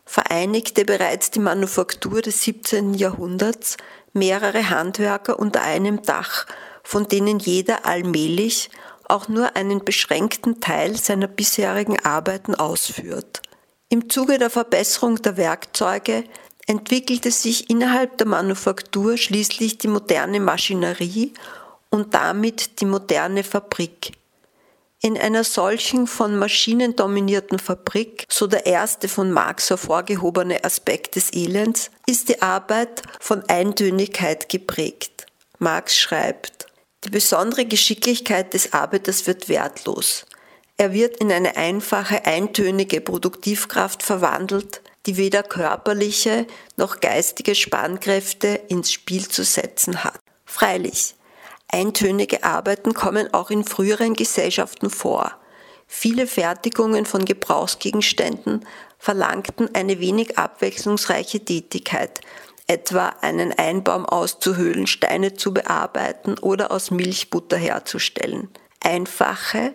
[0.05, 2.93] vereinigte bereits die Manufaktur des 17.
[2.93, 3.79] Jahrhunderts
[4.16, 6.46] mehrere Handwerker unter einem Dach
[6.87, 8.70] von denen jeder allmählich
[9.09, 13.42] auch nur einen beschränkten Teil seiner bisherigen Arbeiten ausführt.
[13.88, 16.24] Im Zuge der Verbesserung der Werkzeuge
[16.66, 21.35] entwickelte sich innerhalb der Manufaktur schließlich die moderne Maschinerie
[21.90, 24.12] und damit die moderne Fabrik.
[25.02, 31.32] In einer solchen von Maschinen dominierten Fabrik, so der erste von Marx hervorgehobene Aspekt des
[31.32, 35.26] Elends, ist die Arbeit von Eintönigkeit geprägt.
[35.59, 36.66] Marx schreibt,
[37.04, 40.24] die besondere Geschicklichkeit des Arbeiters wird wertlos.
[40.78, 48.92] Er wird in eine einfache, eintönige Produktivkraft verwandelt, die weder körperliche noch geistige Spannkräfte ins
[48.92, 50.18] Spiel zu setzen hat.
[50.44, 51.15] Freilich,
[51.68, 55.33] eintönige Arbeiten kommen auch in früheren Gesellschaften vor.
[55.87, 58.66] Viele Fertigungen von Gebrauchsgegenständen
[58.98, 62.20] verlangten eine wenig abwechslungsreiche Tätigkeit,
[62.66, 68.48] etwa einen Einbaum auszuhöhlen, Steine zu bearbeiten oder aus Milchbutter herzustellen.
[68.81, 69.74] Einfache,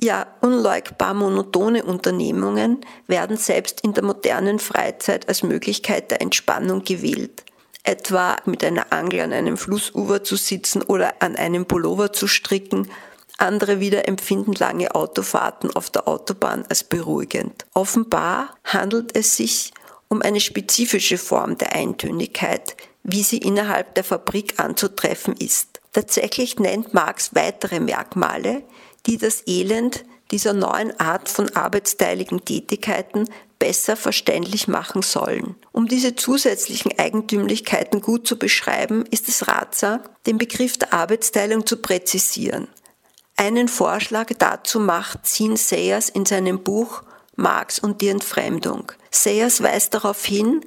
[0.00, 7.44] ja unleugbar monotone Unternehmungen werden selbst in der modernen Freizeit als Möglichkeit der Entspannung gewählt.
[7.82, 12.90] Etwa mit einer Angel an einem Flussufer zu sitzen oder an einem Pullover zu stricken,
[13.38, 17.64] andere wieder empfinden lange Autofahrten auf der Autobahn als beruhigend.
[17.72, 19.72] Offenbar handelt es sich
[20.08, 25.80] um eine spezifische Form der Eintönigkeit, wie sie innerhalb der Fabrik anzutreffen ist.
[25.92, 28.62] Tatsächlich nennt Marx weitere Merkmale,
[29.06, 35.54] die das Elend dieser neuen Art von arbeitsteiligen Tätigkeiten besser verständlich machen sollen.
[35.72, 41.76] Um diese zusätzlichen Eigentümlichkeiten gut zu beschreiben, ist es ratsam, den Begriff der Arbeitsteilung zu
[41.76, 42.68] präzisieren.
[43.36, 47.02] Einen Vorschlag dazu macht Sean Sayers in seinem Buch
[47.36, 48.92] Marx und die Entfremdung.
[49.10, 50.60] Sayers weist darauf hin,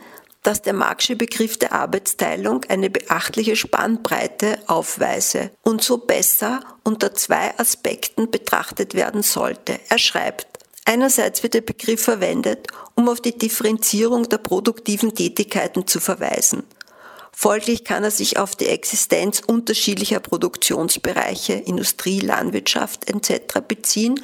[0.43, 7.57] dass der Marxische Begriff der Arbeitsteilung eine beachtliche Spannbreite aufweise und so besser unter zwei
[7.57, 9.79] Aspekten betrachtet werden sollte.
[9.89, 10.47] Er schreibt,
[10.85, 16.63] Einerseits wird der Begriff verwendet, um auf die Differenzierung der produktiven Tätigkeiten zu verweisen.
[17.31, 23.61] Folglich kann er sich auf die Existenz unterschiedlicher Produktionsbereiche, Industrie, Landwirtschaft etc.
[23.67, 24.19] beziehen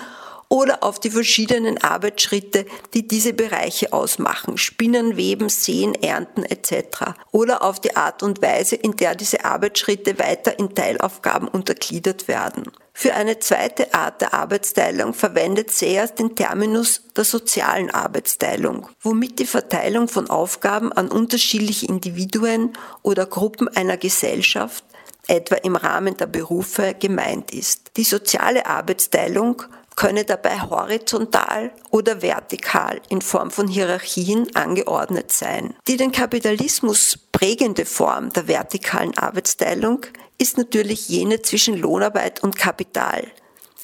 [0.50, 7.14] oder auf die verschiedenen Arbeitsschritte, die diese Bereiche ausmachen, Spinnen, Weben, Säen, Ernten etc.
[7.32, 12.64] oder auf die Art und Weise, in der diese Arbeitsschritte weiter in Teilaufgaben untergliedert werden.
[12.94, 19.46] Für eine zweite Art der Arbeitsteilung verwendet Sears den Terminus der sozialen Arbeitsteilung, womit die
[19.46, 24.84] Verteilung von Aufgaben an unterschiedliche Individuen oder Gruppen einer Gesellschaft,
[25.28, 27.92] etwa im Rahmen der Berufe, gemeint ist.
[27.96, 29.64] Die soziale Arbeitsteilung
[30.00, 35.76] könne dabei horizontal oder vertikal in Form von Hierarchien angeordnet sein.
[35.90, 40.06] Die den Kapitalismus prägende Form der vertikalen Arbeitsteilung
[40.38, 43.28] ist natürlich jene zwischen Lohnarbeit und Kapital.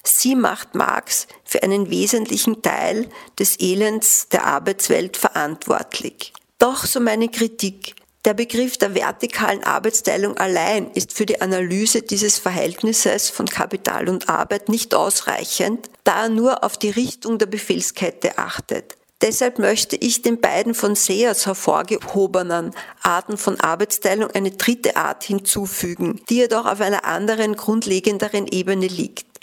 [0.06, 6.32] Sie macht Marx für einen wesentlichen Teil des Elends der Arbeitswelt verantwortlich.
[6.60, 7.93] Doch, so meine Kritik,
[8.25, 14.29] der Begriff der vertikalen Arbeitsteilung allein ist für die Analyse dieses Verhältnisses von Kapital und
[14.29, 18.97] Arbeit nicht ausreichend, da er nur auf die Richtung der Befehlskette achtet.
[19.21, 26.21] Deshalb möchte ich den beiden von Sears hervorgehobenen Arten von Arbeitsteilung eine dritte Art hinzufügen,
[26.29, 29.35] die jedoch auf einer anderen, grundlegenderen Ebene liegt.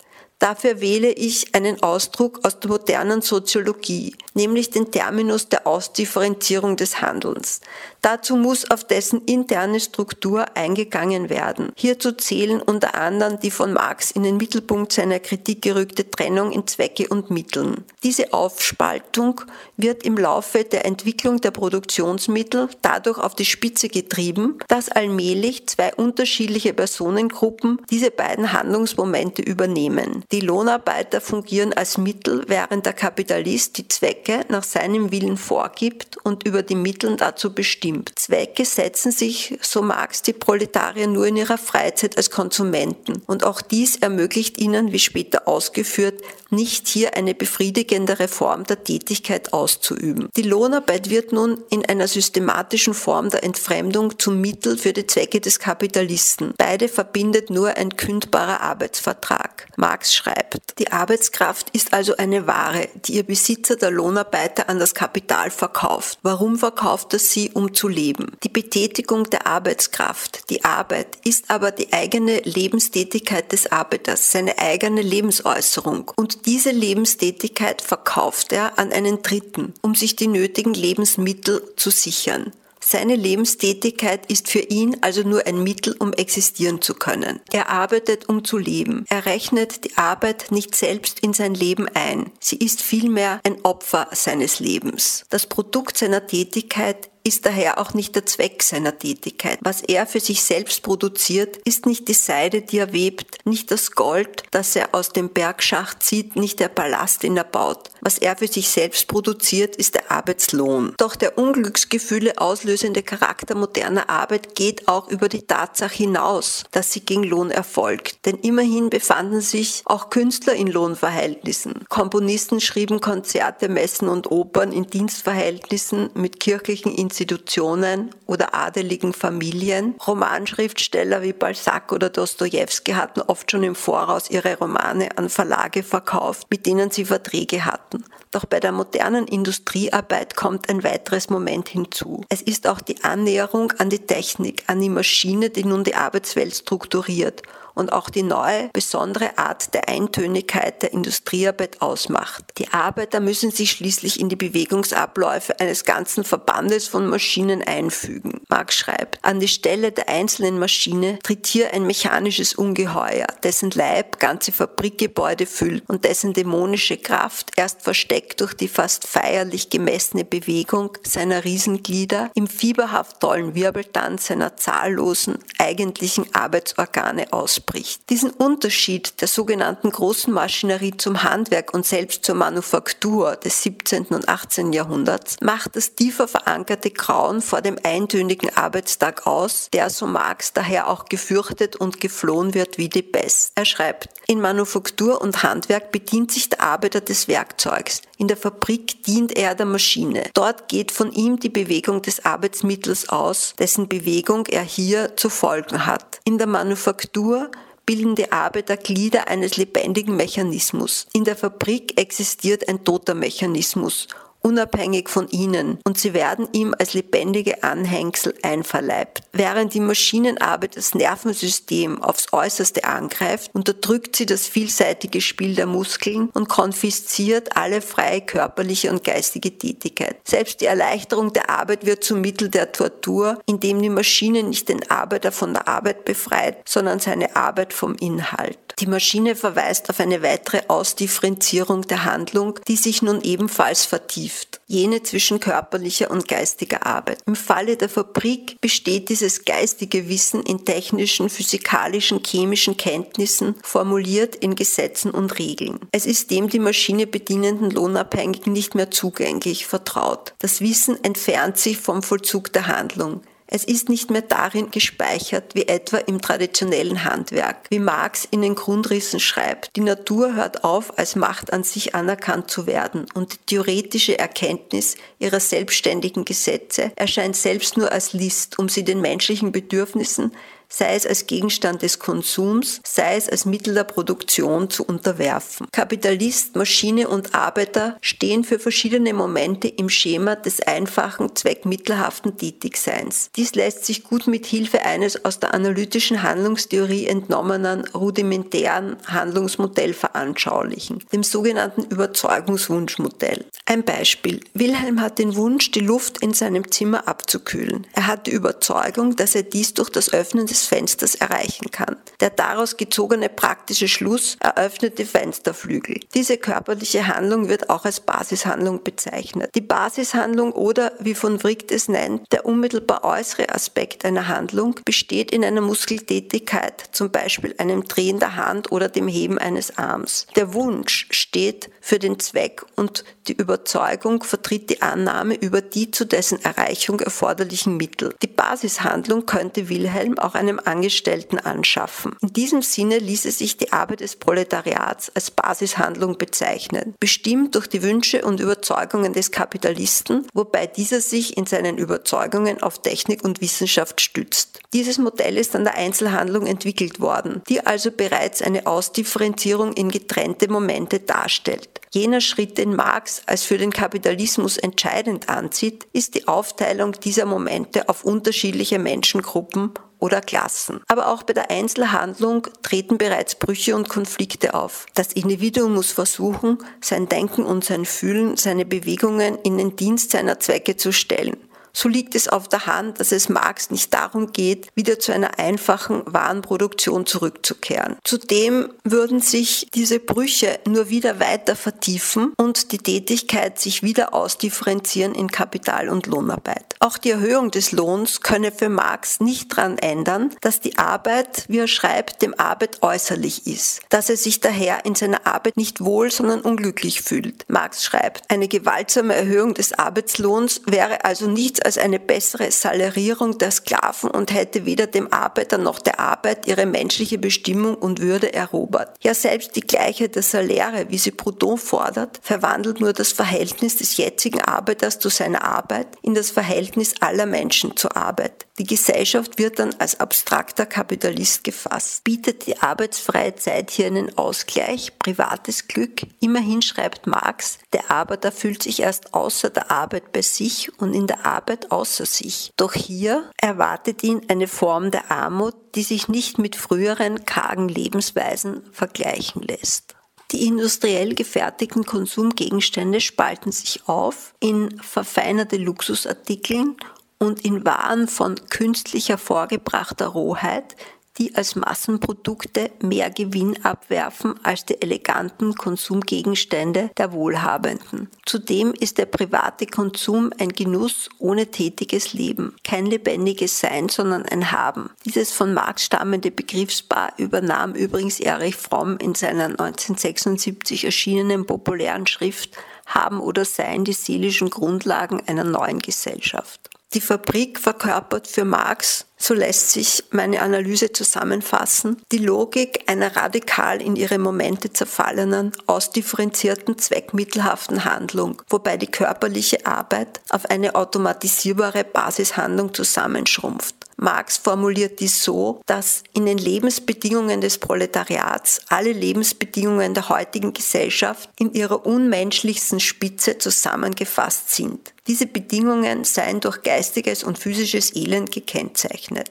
[0.42, 7.00] Dafür wähle ich einen Ausdruck aus der modernen Soziologie, nämlich den Terminus der Ausdifferenzierung des
[7.00, 7.60] Handelns.
[8.00, 11.70] Dazu muss auf dessen interne Struktur eingegangen werden.
[11.76, 16.66] Hierzu zählen unter anderem die von Marx in den Mittelpunkt seiner Kritik gerückte Trennung in
[16.66, 17.84] Zwecke und Mitteln.
[18.02, 19.42] Diese Aufspaltung
[19.76, 25.94] wird im Laufe der Entwicklung der Produktionsmittel dadurch auf die Spitze getrieben, dass allmählich zwei
[25.94, 30.24] unterschiedliche Personengruppen diese beiden Handlungsmomente übernehmen.
[30.32, 36.46] Die Lohnarbeiter fungieren als Mittel, während der Kapitalist die Zwecke nach seinem Willen vorgibt und
[36.46, 38.12] über die Mittel dazu bestimmt.
[38.16, 43.20] Zwecke setzen sich, so Marx, die Proletarier nur in ihrer Freizeit als Konsumenten.
[43.26, 49.52] Und auch dies ermöglicht ihnen, wie später ausgeführt, nicht hier eine befriedigendere Form der Tätigkeit
[49.52, 50.28] auszuüben.
[50.36, 55.40] Die Lohnarbeit wird nun in einer systematischen Form der Entfremdung zum Mittel für die Zwecke
[55.40, 56.54] des Kapitalisten.
[56.56, 59.66] Beide verbindet nur ein kündbarer Arbeitsvertrag.
[59.76, 64.94] Marx schreibt, die Arbeitskraft ist also eine Ware, die ihr Besitzer der Lohnarbeiter an das
[64.94, 66.18] Kapital verkauft.
[66.22, 67.50] Warum verkauft er sie?
[67.52, 68.36] Um zu leben.
[68.42, 75.02] Die Betätigung der Arbeitskraft, die Arbeit, ist aber die eigene Lebenstätigkeit des Arbeiters, seine eigene
[75.02, 76.12] Lebensäußerung.
[76.16, 82.52] Und diese Lebenstätigkeit verkauft er an einen Dritten, um sich die nötigen Lebensmittel zu sichern.
[82.84, 87.40] Seine Lebenstätigkeit ist für ihn also nur ein Mittel, um existieren zu können.
[87.52, 89.06] Er arbeitet, um zu leben.
[89.08, 92.32] Er rechnet die Arbeit nicht selbst in sein Leben ein.
[92.40, 95.24] Sie ist vielmehr ein Opfer seines Lebens.
[95.30, 99.58] Das Produkt seiner Tätigkeit ist daher auch nicht der Zweck seiner Tätigkeit.
[99.62, 103.92] Was er für sich selbst produziert, ist nicht die Seide, die er webt, nicht das
[103.92, 107.90] Gold, das er aus dem Bergschacht zieht, nicht der Palast, den er baut.
[108.00, 110.94] Was er für sich selbst produziert, ist der Arbeitslohn.
[110.96, 117.00] Doch der Unglücksgefühle auslösende Charakter moderner Arbeit geht auch über die Tatsache hinaus, dass sie
[117.00, 118.26] gegen Lohn erfolgt.
[118.26, 121.84] Denn immerhin befanden sich auch Künstler in Lohnverhältnissen.
[121.88, 129.96] Komponisten schrieben Konzerte, Messen und Opern in Dienstverhältnissen mit kirchlichen Institutionen oder adeligen Familien.
[130.06, 136.46] Romanschriftsteller wie Balzac oder Dostoevsky hatten oft schon im Voraus ihre Romane an Verlage verkauft,
[136.50, 138.02] mit denen sie Verträge hatten.
[138.32, 142.24] Doch bei der modernen Industriearbeit kommt ein weiteres Moment hinzu.
[142.30, 146.54] Es ist auch die Annäherung an die Technik, an die Maschine, die nun die Arbeitswelt
[146.54, 147.42] strukturiert
[147.74, 152.44] und auch die neue, besondere Art der Eintönigkeit der Industriearbeit ausmacht.
[152.58, 158.40] Die Arbeiter müssen sich schließlich in die Bewegungsabläufe eines ganzen Verbandes von Maschinen einfügen.
[158.48, 164.18] Marx schreibt, an die Stelle der einzelnen Maschine tritt hier ein mechanisches Ungeheuer, dessen Leib
[164.18, 170.96] ganze Fabrikgebäude füllt und dessen dämonische Kraft erst versteckt durch die fast feierlich gemessene Bewegung
[171.02, 178.08] seiner Riesenglieder im fieberhaft tollen Wirbeltanz seiner zahllosen eigentlichen Arbeitsorgane ausbricht.
[178.10, 184.06] Diesen Unterschied der sogenannten großen Maschinerie zum Handwerk und selbst zur Manufaktur des 17.
[184.06, 184.72] und 18.
[184.72, 190.88] Jahrhunderts macht das tiefer verankerte Grauen vor dem eintönigen Arbeitstag aus, der so Marx daher
[190.88, 193.52] auch gefürchtet und geflohen wird wie die Pest.
[193.54, 198.02] Er schreibt, in Manufaktur und Handwerk bedient sich der Arbeiter des Werkzeugs.
[198.18, 200.24] In der Fabrik dient er der Maschine.
[200.34, 205.86] Dort geht von ihm die Bewegung des Arbeitsmittels aus, dessen Bewegung er hier zu folgen
[205.86, 206.20] hat.
[206.24, 207.50] In der Manufaktur
[207.84, 211.06] bilden die Arbeiter Glieder eines lebendigen Mechanismus.
[211.12, 214.08] In der Fabrik existiert ein toter Mechanismus
[214.42, 219.22] unabhängig von ihnen und sie werden ihm als lebendige Anhängsel einverleibt.
[219.32, 226.28] Während die Maschinenarbeit das Nervensystem aufs Äußerste angreift, unterdrückt sie das vielseitige Spiel der Muskeln
[226.34, 230.16] und konfisziert alle freie körperliche und geistige Tätigkeit.
[230.24, 234.90] Selbst die Erleichterung der Arbeit wird zum Mittel der Tortur, indem die Maschine nicht den
[234.90, 238.58] Arbeiter von der Arbeit befreit, sondern seine Arbeit vom Inhalt.
[238.78, 244.31] Die Maschine verweist auf eine weitere Ausdifferenzierung der Handlung, die sich nun ebenfalls vertieft,
[244.66, 247.18] jene zwischen körperlicher und geistiger Arbeit.
[247.26, 254.54] Im Falle der Fabrik besteht dieses geistige Wissen in technischen, physikalischen, chemischen Kenntnissen, formuliert in
[254.54, 255.80] Gesetzen und Regeln.
[255.92, 260.34] Es ist dem die Maschine bedienenden Lohnabhängigen nicht mehr zugänglich, vertraut.
[260.38, 263.22] Das Wissen entfernt sich vom Vollzug der Handlung.
[263.54, 267.66] Es ist nicht mehr darin gespeichert wie etwa im traditionellen Handwerk.
[267.68, 272.50] Wie Marx in den Grundrissen schreibt, die Natur hört auf, als Macht an sich anerkannt
[272.50, 278.70] zu werden und die theoretische Erkenntnis ihrer selbstständigen Gesetze erscheint selbst nur als List, um
[278.70, 280.32] sie den menschlichen Bedürfnissen
[280.72, 285.66] sei es als Gegenstand des Konsums, sei es als Mittel der Produktion zu unterwerfen.
[285.70, 293.30] Kapitalist, Maschine und Arbeiter stehen für verschiedene Momente im Schema des einfachen, zweckmittelhaften Tätigseins.
[293.36, 301.04] Dies lässt sich gut mit Hilfe eines aus der analytischen Handlungstheorie entnommenen rudimentären Handlungsmodell veranschaulichen,
[301.12, 303.44] dem sogenannten Überzeugungswunschmodell.
[303.66, 304.40] Ein Beispiel.
[304.54, 307.86] Wilhelm hat den Wunsch, die Luft in seinem Zimmer abzukühlen.
[307.92, 311.96] Er hat die Überzeugung, dass er dies durch das Öffnen des Fensters erreichen kann.
[312.20, 316.00] Der daraus gezogene praktische Schluss eröffnet die Fensterflügel.
[316.14, 319.50] Diese körperliche Handlung wird auch als Basishandlung bezeichnet.
[319.54, 325.30] Die Basishandlung oder, wie von Wright es nennt, der unmittelbar äußere Aspekt einer Handlung besteht
[325.30, 330.26] in einer Muskeltätigkeit, zum Beispiel einem Drehen der Hand oder dem Heben eines Arms.
[330.36, 336.04] Der Wunsch steht für den Zweck und die Überzeugung vertritt die Annahme über die zu
[336.04, 338.14] dessen Erreichung erforderlichen Mittel.
[338.22, 342.16] Die Basishandlung könnte Wilhelm auch einem Angestellten anschaffen.
[342.20, 347.82] In diesem Sinne ließe sich die Arbeit des Proletariats als Basishandlung bezeichnen, bestimmt durch die
[347.82, 354.00] Wünsche und Überzeugungen des Kapitalisten, wobei dieser sich in seinen Überzeugungen auf Technik und Wissenschaft
[354.00, 354.60] stützt.
[354.72, 360.50] Dieses Modell ist an der Einzelhandlung entwickelt worden, die also bereits eine Ausdifferenzierung in getrennte
[360.50, 361.80] Momente darstellt.
[361.94, 367.90] Jener Schritt, den Marx als für den Kapitalismus entscheidend ansieht, ist die Aufteilung dieser Momente
[367.90, 369.72] auf unterschiedliche Menschengruppen
[370.02, 370.80] oder Klassen.
[370.88, 374.86] Aber auch bei der Einzelhandlung treten bereits Brüche und Konflikte auf.
[374.94, 380.40] Das Individuum muss versuchen, sein Denken und sein Fühlen, seine Bewegungen in den Dienst seiner
[380.40, 381.36] Zwecke zu stellen
[381.72, 385.38] so liegt es auf der Hand, dass es Marx nicht darum geht, wieder zu einer
[385.38, 387.96] einfachen Warenproduktion zurückzukehren.
[388.04, 395.14] Zudem würden sich diese Brüche nur wieder weiter vertiefen und die Tätigkeit sich wieder ausdifferenzieren
[395.14, 396.64] in Kapital- und Lohnarbeit.
[396.80, 401.58] Auch die Erhöhung des Lohns könne für Marx nicht daran ändern, dass die Arbeit, wie
[401.58, 406.10] er schreibt, dem Arbeit äußerlich ist, dass er sich daher in seiner Arbeit nicht wohl,
[406.10, 407.48] sondern unglücklich fühlt.
[407.48, 413.50] Marx schreibt, eine gewaltsame Erhöhung des Arbeitslohns wäre also nichts als eine bessere Salarierung der
[413.50, 418.96] Sklaven und hätte weder dem Arbeiter noch der Arbeit ihre menschliche Bestimmung und Würde erobert.
[419.02, 423.96] Ja, selbst die Gleichheit der Saläre, wie sie Proudhon fordert, verwandelt nur das Verhältnis des
[423.96, 428.46] jetzigen Arbeiters zu seiner Arbeit in das Verhältnis aller Menschen zur Arbeit.
[428.62, 432.04] Die Gesellschaft wird dann als abstrakter Kapitalist gefasst.
[432.04, 436.02] Bietet die arbeitsfreie Zeit hier einen Ausgleich, privates Glück?
[436.20, 441.08] Immerhin schreibt Marx, der Arbeiter fühlt sich erst außer der Arbeit bei sich und in
[441.08, 442.52] der Arbeit außer sich.
[442.56, 448.62] Doch hier erwartet ihn eine Form der Armut, die sich nicht mit früheren kargen Lebensweisen
[448.70, 449.96] vergleichen lässt.
[450.32, 456.76] Die industriell gefertigten Konsumgegenstände spalten sich auf in verfeinerte Luxusartikeln
[457.22, 460.74] und in Waren von künstlich hervorgebrachter Rohheit,
[461.18, 468.08] die als Massenprodukte mehr Gewinn abwerfen als die eleganten Konsumgegenstände der Wohlhabenden.
[468.26, 474.50] Zudem ist der private Konsum ein Genuss ohne tätiges Leben, kein lebendiges Sein, sondern ein
[474.50, 474.90] Haben.
[475.04, 482.56] Dieses von Marx stammende Begriffspaar übernahm übrigens Erich Fromm in seiner 1976 erschienenen populären Schrift
[482.86, 486.71] Haben oder Sein die seelischen Grundlagen einer neuen Gesellschaft.
[486.94, 493.80] Die Fabrik verkörpert für Marx, so lässt sich meine Analyse zusammenfassen, die Logik einer radikal
[493.80, 502.74] in ihre Momente zerfallenen, ausdifferenzierten, zweckmittelhaften Handlung, wobei die körperliche Arbeit auf eine automatisierbare Basishandlung
[502.74, 503.81] zusammenschrumpft.
[503.96, 511.30] Marx formuliert dies so, dass in den Lebensbedingungen des Proletariats alle Lebensbedingungen der heutigen Gesellschaft
[511.38, 514.92] in ihrer unmenschlichsten Spitze zusammengefasst sind.
[515.06, 519.30] Diese Bedingungen seien durch geistiges und physisches Elend gekennzeichnet.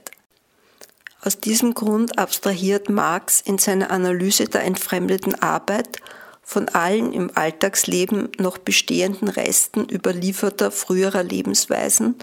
[1.24, 6.00] Aus diesem Grund abstrahiert Marx in seiner Analyse der entfremdeten Arbeit
[6.42, 12.16] von allen im Alltagsleben noch bestehenden Resten überlieferter früherer Lebensweisen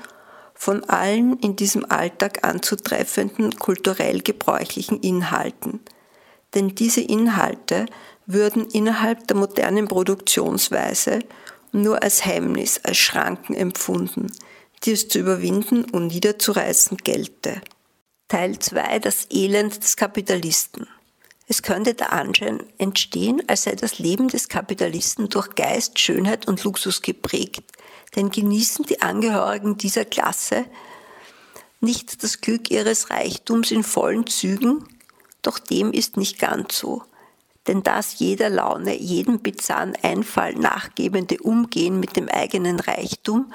[0.58, 5.78] von allen in diesem Alltag anzutreffenden kulturell gebräuchlichen Inhalten.
[6.52, 7.86] Denn diese Inhalte
[8.26, 11.20] würden innerhalb der modernen Produktionsweise
[11.70, 14.32] nur als Hemmnis, als Schranken empfunden,
[14.82, 17.60] die es zu überwinden und niederzureißen gelte.
[18.26, 20.88] Teil 2 Das Elend des Kapitalisten.
[21.46, 26.64] Es könnte der Anschein entstehen, als sei das Leben des Kapitalisten durch Geist, Schönheit und
[26.64, 27.62] Luxus geprägt,
[28.16, 30.64] denn genießen die Angehörigen dieser Klasse
[31.80, 34.84] nicht das Glück ihres Reichtums in vollen Zügen,
[35.42, 37.02] doch dem ist nicht ganz so.
[37.66, 43.52] Denn das jeder Laune, jedem bizarren Einfall nachgebende Umgehen mit dem eigenen Reichtum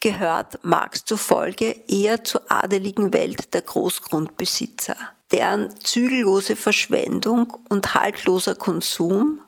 [0.00, 4.96] gehört Marx zufolge eher zur adeligen Welt der Großgrundbesitzer,
[5.30, 9.40] deren zügellose Verschwendung und haltloser Konsum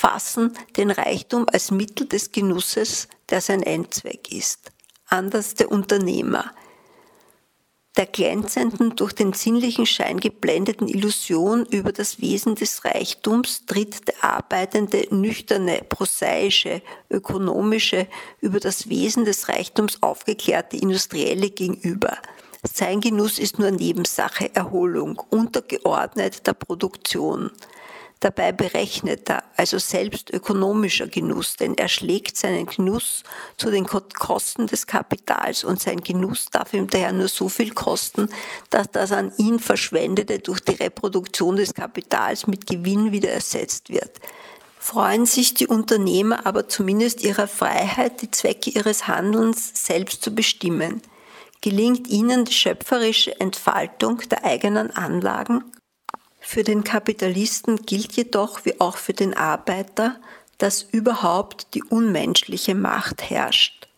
[0.00, 4.72] fassen den Reichtum als Mittel des Genusses, der sein Endzweck ist.
[5.06, 6.52] Anders der Unternehmer,
[7.98, 14.24] der glänzenden, durch den sinnlichen Schein geblendeten Illusion über das Wesen des Reichtums tritt der
[14.24, 16.80] arbeitende, nüchterne, prosaische,
[17.10, 18.06] ökonomische,
[18.40, 22.16] über das Wesen des Reichtums aufgeklärte Industrielle gegenüber.
[22.62, 27.50] Sein Genuss ist nur Nebensache, Erholung, untergeordnet der Produktion
[28.20, 33.24] dabei berechneter, also selbst ökonomischer Genuss, denn er schlägt seinen Genuss
[33.56, 38.28] zu den Kosten des Kapitals und sein Genuss darf ihm daher nur so viel kosten,
[38.68, 44.20] dass das an ihn verschwendete durch die Reproduktion des Kapitals mit Gewinn wieder ersetzt wird.
[44.78, 51.00] Freuen sich die Unternehmer aber zumindest ihrer Freiheit, die Zwecke ihres Handelns selbst zu bestimmen.
[51.62, 55.64] Gelingt ihnen die schöpferische Entfaltung der eigenen Anlagen
[56.40, 60.18] für den Kapitalisten gilt jedoch wie auch für den Arbeiter,
[60.58, 63.88] dass überhaupt die unmenschliche Macht herrscht.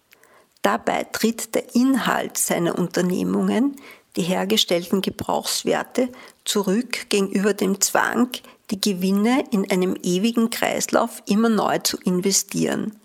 [0.60, 3.76] Dabei tritt der Inhalt seiner Unternehmungen,
[4.16, 6.10] die hergestellten Gebrauchswerte,
[6.44, 8.28] zurück gegenüber dem Zwang,
[8.70, 12.96] die Gewinne in einem ewigen Kreislauf immer neu zu investieren.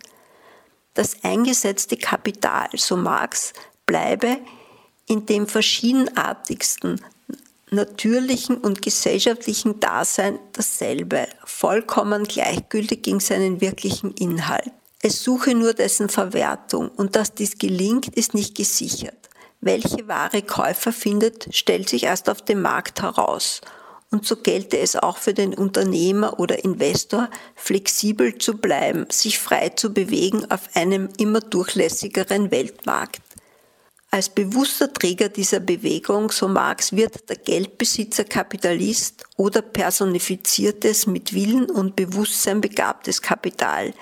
[0.94, 3.54] Das eingesetzte Kapital, so Marx,
[3.86, 4.38] bleibe
[5.08, 7.02] in dem verschiedenartigsten
[7.70, 14.72] natürlichen und gesellschaftlichen Dasein dasselbe, vollkommen gleichgültig gegen seinen wirklichen Inhalt.
[15.02, 19.30] Es suche nur dessen Verwertung und dass dies gelingt, ist nicht gesichert.
[19.62, 23.62] Welche Ware Käufer findet, stellt sich erst auf dem Markt heraus.
[24.10, 29.70] Und so gelte es auch für den Unternehmer oder Investor, flexibel zu bleiben, sich frei
[29.70, 33.27] zu bewegen auf einem immer durchlässigeren Weltmarkt.
[34.10, 41.70] Als bewusster Träger dieser Bewegung, so Marx, wird der Geldbesitzer Kapitalist oder personifiziertes, mit Willen
[41.70, 43.94] und Bewusstsein begabtes Kapital.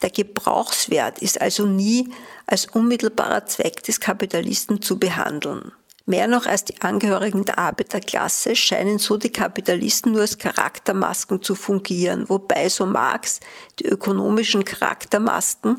[0.00, 2.08] Der Gebrauchswert ist also nie
[2.46, 5.72] als unmittelbarer Zweck des Kapitalisten zu behandeln.
[6.06, 11.54] Mehr noch als die Angehörigen der Arbeiterklasse scheinen so die Kapitalisten nur als Charaktermasken zu
[11.54, 13.40] fungieren, wobei so Marx
[13.78, 15.76] die ökonomischen Charaktermasken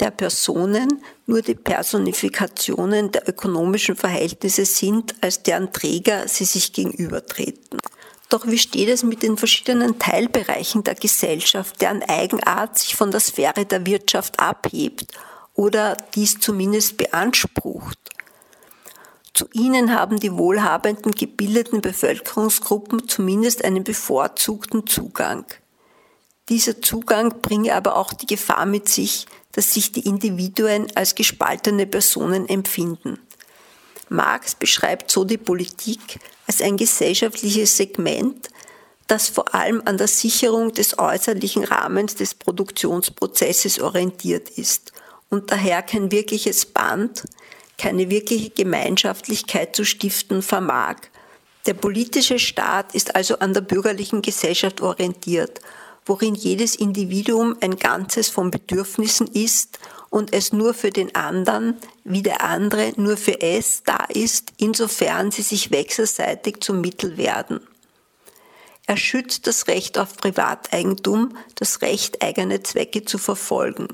[0.00, 7.78] der Personen nur die Personifikationen der ökonomischen Verhältnisse sind, als deren Träger sie sich gegenübertreten.
[8.28, 13.20] Doch wie steht es mit den verschiedenen Teilbereichen der Gesellschaft, deren Eigenart sich von der
[13.20, 15.06] Sphäre der Wirtschaft abhebt
[15.54, 17.98] oder dies zumindest beansprucht?
[19.34, 25.44] Zu ihnen haben die wohlhabenden gebildeten Bevölkerungsgruppen zumindest einen bevorzugten Zugang.
[26.48, 31.86] Dieser Zugang bringe aber auch die Gefahr mit sich, dass sich die Individuen als gespaltene
[31.86, 33.18] Personen empfinden.
[34.08, 38.50] Marx beschreibt so die Politik als ein gesellschaftliches Segment,
[39.06, 44.92] das vor allem an der Sicherung des äußerlichen Rahmens des Produktionsprozesses orientiert ist
[45.30, 47.24] und daher kein wirkliches Band,
[47.78, 50.96] keine wirkliche Gemeinschaftlichkeit zu stiften vermag.
[51.66, 55.60] Der politische Staat ist also an der bürgerlichen Gesellschaft orientiert
[56.06, 59.78] worin jedes Individuum ein Ganzes von Bedürfnissen ist
[60.10, 65.30] und es nur für den anderen, wie der andere nur für es da ist, insofern
[65.30, 67.60] sie sich wechselseitig zum Mittel werden.
[68.86, 73.88] Er schützt das Recht auf Privateigentum, das Recht, eigene Zwecke zu verfolgen.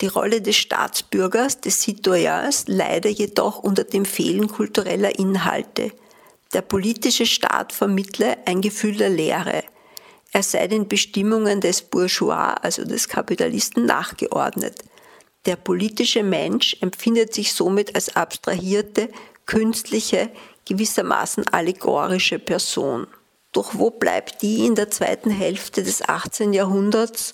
[0.00, 5.92] Die Rolle des Staatsbürgers, des Citoyens, leider jedoch unter dem Fehlen kultureller Inhalte.
[6.54, 9.64] Der politische Staat vermittle ein Gefühl der Leere.
[10.36, 14.84] Er sei den Bestimmungen des Bourgeois, also des Kapitalisten, nachgeordnet.
[15.46, 19.08] Der politische Mensch empfindet sich somit als abstrahierte,
[19.46, 20.28] künstliche,
[20.66, 23.06] gewissermaßen allegorische Person.
[23.52, 26.52] Doch wo bleibt die in der zweiten Hälfte des 18.
[26.52, 27.32] Jahrhunderts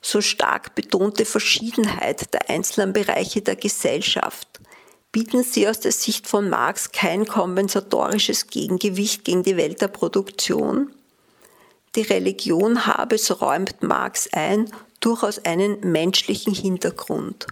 [0.00, 4.48] so stark betonte Verschiedenheit der einzelnen Bereiche der Gesellschaft?
[5.12, 10.95] Bieten sie aus der Sicht von Marx kein kompensatorisches Gegengewicht gegen die Welt der Produktion?
[11.96, 14.70] Die Religion habe, so räumt Marx ein,
[15.00, 17.46] durchaus einen menschlichen Hintergrund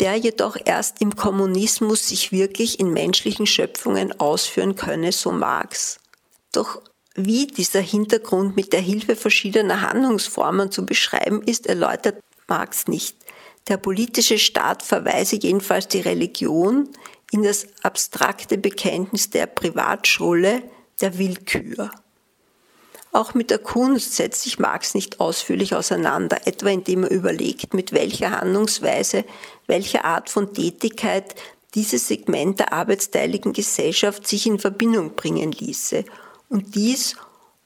[0.00, 5.98] der jedoch erst im Kommunismus sich wirklich in menschlichen Schöpfungen ausführen könne, so Marx.
[6.52, 6.82] Doch
[7.14, 13.16] wie dieser Hintergrund mit der Hilfe verschiedener Handlungsformen zu beschreiben ist, erläutert Marx nicht.
[13.68, 16.90] Der politische Staat verweise jedenfalls die Religion
[17.32, 20.62] in das abstrakte Bekenntnis der Privatschule,
[21.00, 21.90] der Willkür.
[23.12, 27.92] Auch mit der Kunst setzt sich Marx nicht ausführlich auseinander, etwa indem er überlegt, mit
[27.92, 29.24] welcher Handlungsweise,
[29.66, 31.34] welcher Art von Tätigkeit
[31.74, 36.04] dieses Segment der arbeitsteiligen Gesellschaft sich in Verbindung bringen ließe.
[36.48, 37.16] Und dies,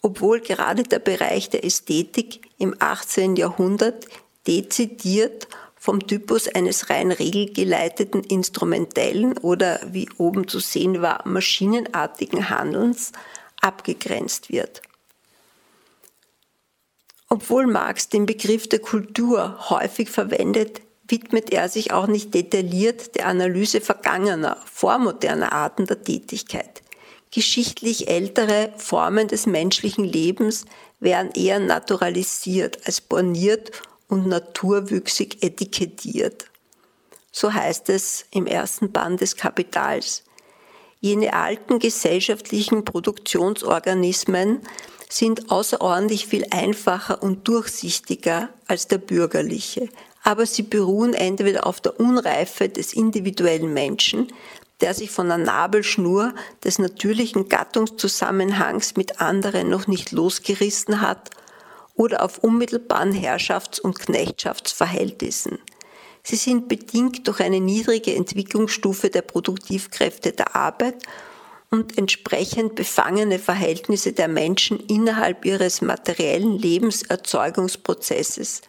[0.03, 3.36] obwohl gerade der Bereich der Ästhetik im 18.
[3.36, 4.07] Jahrhundert
[4.47, 13.12] dezidiert vom Typus eines rein regelgeleiteten instrumentellen oder wie oben zu sehen war maschinenartigen Handelns
[13.61, 14.82] abgegrenzt wird.
[17.33, 23.28] Obwohl Marx den Begriff der Kultur häufig verwendet, widmet er sich auch nicht detailliert der
[23.28, 26.83] Analyse vergangener, vormoderner Arten der Tätigkeit.
[27.31, 30.64] Geschichtlich ältere Formen des menschlichen Lebens
[30.99, 36.47] werden eher naturalisiert als borniert und naturwüchsig etikettiert.
[37.31, 40.24] So heißt es im ersten Band des Kapitals.
[40.99, 44.62] Jene alten gesellschaftlichen Produktionsorganismen
[45.11, 49.88] sind außerordentlich viel einfacher und durchsichtiger als der bürgerliche,
[50.22, 54.32] aber sie beruhen entweder auf der Unreife des individuellen Menschen,
[54.80, 56.32] der sich von der Nabelschnur
[56.64, 61.30] des natürlichen Gattungszusammenhangs mit anderen noch nicht losgerissen hat,
[61.96, 65.58] oder auf unmittelbaren Herrschafts- und Knechtschaftsverhältnissen.
[66.22, 71.02] Sie sind bedingt durch eine niedrige Entwicklungsstufe der Produktivkräfte der Arbeit
[71.71, 78.62] und entsprechend befangene Verhältnisse der Menschen innerhalb ihres materiellen Lebenserzeugungsprozesses,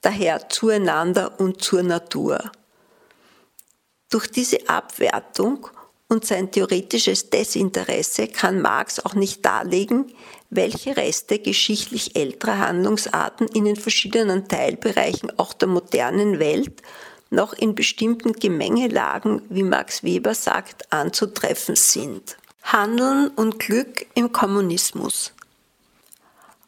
[0.00, 2.52] daher zueinander und zur Natur.
[4.08, 5.68] Durch diese Abwertung
[6.08, 10.12] und sein theoretisches Desinteresse kann Marx auch nicht darlegen,
[10.50, 16.82] welche Reste geschichtlich älterer Handlungsarten in den verschiedenen Teilbereichen auch der modernen Welt
[17.30, 22.36] noch in bestimmten Gemengelagen, wie Max Weber sagt, anzutreffen sind.
[22.62, 25.32] Handeln und Glück im Kommunismus.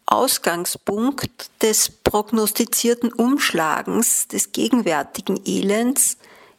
[0.06, 6.16] Ausgangspunkt des prognostizierten Umschlagens des gegenwärtigen Elends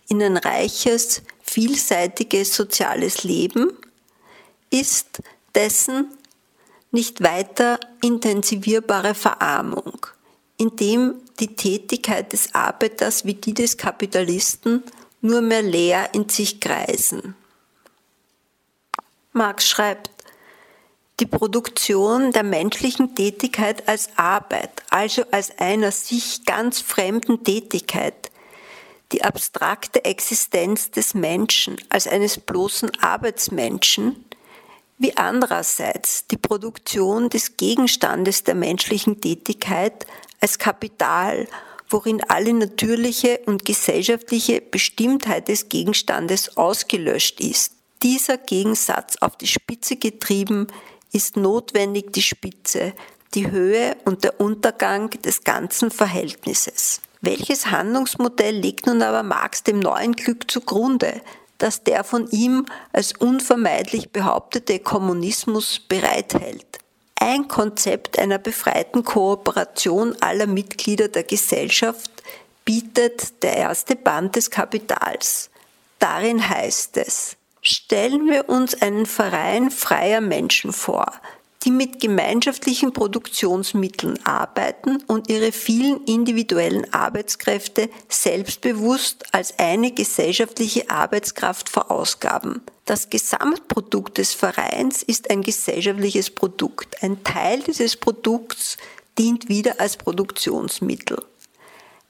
[0.07, 3.71] in ein reiches, vielseitiges soziales Leben
[4.69, 5.21] ist
[5.53, 6.07] dessen
[6.91, 10.07] nicht weiter intensivierbare Verarmung,
[10.57, 14.83] indem die Tätigkeit des Arbeiters wie die des Kapitalisten
[15.21, 17.35] nur mehr leer in sich kreisen.
[19.31, 20.11] Marx schreibt,
[21.19, 28.31] die Produktion der menschlichen Tätigkeit als Arbeit, also als einer sich ganz fremden Tätigkeit,
[29.11, 34.25] die abstrakte Existenz des Menschen als eines bloßen Arbeitsmenschen,
[34.97, 40.05] wie andererseits die Produktion des Gegenstandes der menschlichen Tätigkeit
[40.43, 41.47] als Kapital,
[41.87, 47.71] worin alle natürliche und gesellschaftliche Bestimmtheit des Gegenstandes ausgelöscht ist.
[48.03, 50.67] Dieser Gegensatz auf die Spitze getrieben
[51.13, 52.91] ist notwendig die Spitze,
[53.35, 56.99] die Höhe und der Untergang des ganzen Verhältnisses.
[57.21, 61.21] Welches Handlungsmodell legt nun aber Marx dem neuen Glück zugrunde,
[61.57, 66.82] das der von ihm als unvermeidlich behauptete Kommunismus bereithält?
[67.23, 72.11] Ein Konzept einer befreiten Kooperation aller Mitglieder der Gesellschaft
[72.65, 75.49] bietet der erste Band des Kapitals.
[75.99, 81.13] Darin heißt es, stellen wir uns einen Verein freier Menschen vor,
[81.63, 91.69] die mit gemeinschaftlichen Produktionsmitteln arbeiten und ihre vielen individuellen Arbeitskräfte selbstbewusst als eine gesellschaftliche Arbeitskraft
[91.69, 92.61] verausgaben.
[92.85, 97.01] Das Gesamtprodukt des Vereins ist ein gesellschaftliches Produkt.
[97.01, 98.77] Ein Teil dieses Produkts
[99.17, 101.23] dient wieder als Produktionsmittel.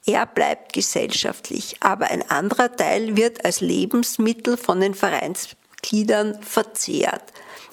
[0.06, 7.24] Er bleibt gesellschaftlich, aber ein anderer Teil wird als Lebensmittel von den Vereinsgliedern verzehrt.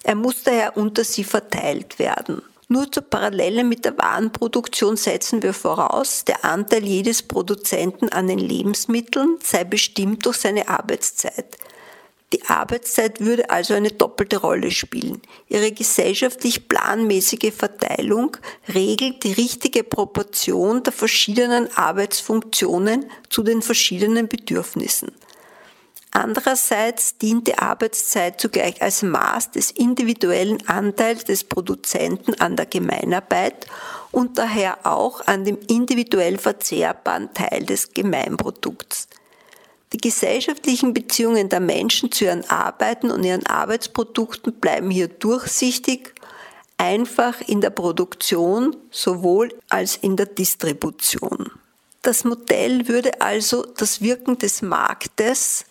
[0.03, 2.43] Er muss daher unter sie verteilt werden.
[2.69, 8.39] Nur zur Parallele mit der Warenproduktion setzen wir voraus, der Anteil jedes Produzenten an den
[8.39, 11.57] Lebensmitteln sei bestimmt durch seine Arbeitszeit.
[12.33, 15.21] Die Arbeitszeit würde also eine doppelte Rolle spielen.
[15.49, 18.37] Ihre gesellschaftlich planmäßige Verteilung
[18.73, 25.11] regelt die richtige Proportion der verschiedenen Arbeitsfunktionen zu den verschiedenen Bedürfnissen.
[26.13, 33.67] Andererseits dient die Arbeitszeit zugleich als Maß des individuellen Anteils des Produzenten an der Gemeinarbeit
[34.11, 39.07] und daher auch an dem individuell verzehrbaren Teil des Gemeinprodukts.
[39.93, 46.15] Die gesellschaftlichen Beziehungen der Menschen zu ihren Arbeiten und ihren Arbeitsprodukten bleiben hier durchsichtig,
[46.77, 51.51] einfach in der Produktion sowohl als in der Distribution.
[52.03, 55.67] Das Modell würde also das Wirken des Marktes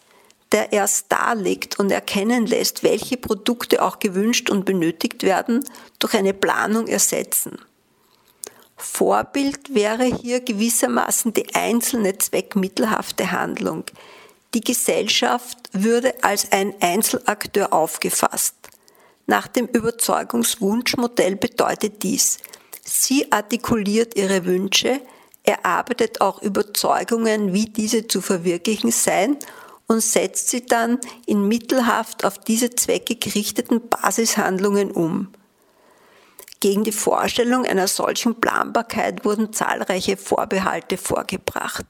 [0.51, 5.63] der erst darlegt und erkennen lässt, welche Produkte auch gewünscht und benötigt werden,
[5.99, 7.59] durch eine Planung ersetzen.
[8.77, 13.83] Vorbild wäre hier gewissermaßen die einzelne zweckmittelhafte Handlung.
[14.53, 18.55] Die Gesellschaft würde als ein Einzelakteur aufgefasst.
[19.27, 22.39] Nach dem Überzeugungswunschmodell bedeutet dies,
[22.83, 25.01] sie artikuliert ihre Wünsche,
[25.43, 29.37] erarbeitet auch Überzeugungen, wie diese zu verwirklichen seien
[29.89, 35.33] und setzt sie dann in mittelhaft auf diese Zwecke gerichteten Basishandlungen um.
[36.59, 41.85] Gegen die Vorstellung einer solchen Planbarkeit wurden zahlreiche Vorbehalte vorgebracht.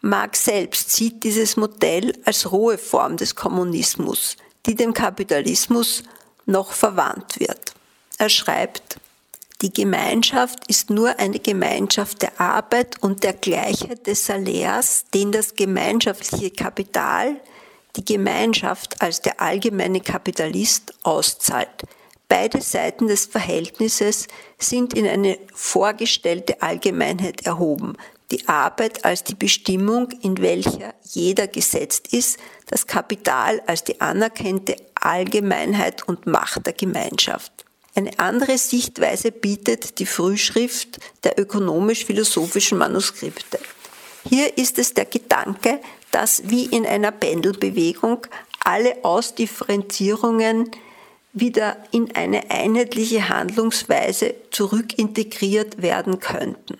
[0.00, 6.02] Marx selbst sieht dieses Modell als rohe Form des Kommunismus, die dem Kapitalismus
[6.44, 7.74] noch verwandt wird.
[8.18, 8.96] Er schreibt,
[9.62, 15.54] die Gemeinschaft ist nur eine Gemeinschaft der Arbeit und der Gleichheit des Salärs, den das
[15.54, 17.40] gemeinschaftliche Kapital,
[17.94, 21.84] die Gemeinschaft als der allgemeine Kapitalist auszahlt.
[22.28, 24.26] Beide Seiten des Verhältnisses
[24.58, 27.96] sind in eine vorgestellte Allgemeinheit erhoben.
[28.32, 34.74] Die Arbeit als die Bestimmung, in welcher jeder gesetzt ist, das Kapital als die anerkannte
[34.94, 37.66] Allgemeinheit und Macht der Gemeinschaft.
[37.94, 43.58] Eine andere Sichtweise bietet die Frühschrift der ökonomisch-philosophischen Manuskripte.
[44.28, 45.80] Hier ist es der Gedanke,
[46.10, 48.26] dass wie in einer Pendelbewegung
[48.60, 50.70] alle Ausdifferenzierungen
[51.32, 56.78] wieder in eine einheitliche Handlungsweise zurückintegriert werden könnten.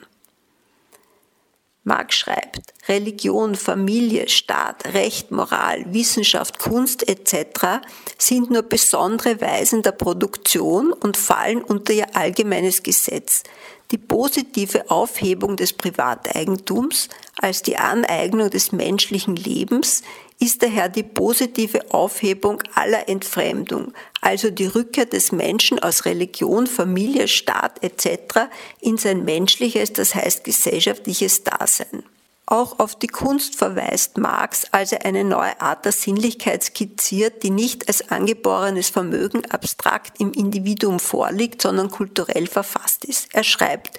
[1.85, 7.85] Marx schreibt, Religion, Familie, Staat, Recht, Moral, Wissenschaft, Kunst etc.
[8.19, 13.43] sind nur besondere Weisen der Produktion und fallen unter ihr allgemeines Gesetz.
[13.91, 20.03] Die positive Aufhebung des Privateigentums als die Aneignung des menschlichen Lebens
[20.43, 27.29] ist daher die positive Aufhebung aller Entfremdung, also die Rückkehr des Menschen aus Religion, Familie,
[27.29, 28.51] Staat etc.
[28.81, 32.03] in sein menschliches, das heißt gesellschaftliches Dasein.
[32.47, 37.51] Auch auf die Kunst verweist Marx, als er eine neue Art der Sinnlichkeit skizziert, die
[37.51, 43.29] nicht als angeborenes Vermögen abstrakt im Individuum vorliegt, sondern kulturell verfasst ist.
[43.33, 43.97] Er schreibt,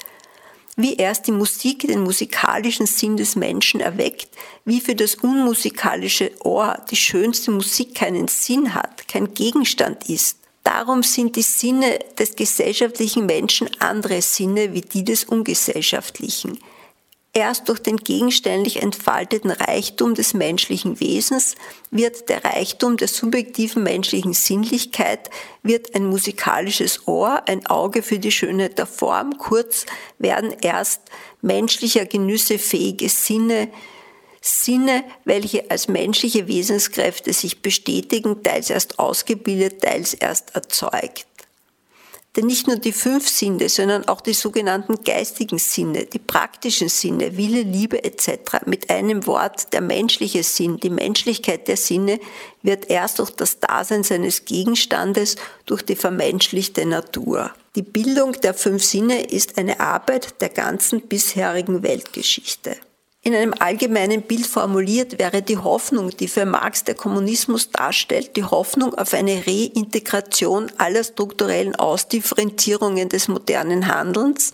[0.75, 4.29] wie erst die Musik den musikalischen Sinn des Menschen erweckt,
[4.65, 10.39] wie für das unmusikalische Ohr die schönste Musik keinen Sinn hat, kein Gegenstand ist.
[10.63, 16.57] Darum sind die Sinne des gesellschaftlichen Menschen andere Sinne wie die des ungesellschaftlichen.
[17.35, 21.55] Erst durch den gegenständlich entfalteten Reichtum des menschlichen Wesens
[21.89, 25.31] wird der Reichtum der subjektiven menschlichen Sinnlichkeit,
[25.63, 29.87] wird ein musikalisches Ohr, ein Auge für die Schönheit der Form, kurz
[30.19, 31.01] werden erst
[31.41, 33.69] menschlicher Genüsse fähige Sinne,
[34.39, 41.32] Sinne, welche als menschliche Wesenskräfte sich bestätigen, teils erst ausgebildet, teils erst erzeugt.
[42.35, 47.37] Denn nicht nur die fünf Sinne, sondern auch die sogenannten geistigen Sinne, die praktischen Sinne,
[47.37, 48.65] Wille, Liebe etc.
[48.65, 52.19] Mit einem Wort, der menschliche Sinn, die Menschlichkeit der Sinne
[52.63, 55.35] wird erst durch das Dasein seines Gegenstandes,
[55.67, 57.51] durch die vermenschlichte Natur.
[57.75, 62.77] Die Bildung der fünf Sinne ist eine Arbeit der ganzen bisherigen Weltgeschichte.
[63.25, 68.43] In einem allgemeinen Bild formuliert wäre die Hoffnung, die für Marx der Kommunismus darstellt, die
[68.43, 74.51] Hoffnung auf eine Reintegration aller strukturellen Ausdifferenzierungen des modernen Handelns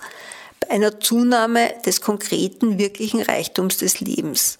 [0.60, 4.60] bei einer Zunahme des konkreten, wirklichen Reichtums des Lebens.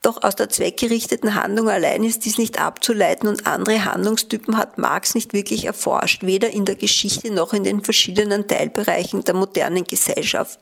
[0.00, 5.16] Doch aus der zweckgerichteten Handlung allein ist dies nicht abzuleiten und andere Handlungstypen hat Marx
[5.16, 10.60] nicht wirklich erforscht, weder in der Geschichte noch in den verschiedenen Teilbereichen der modernen Gesellschaft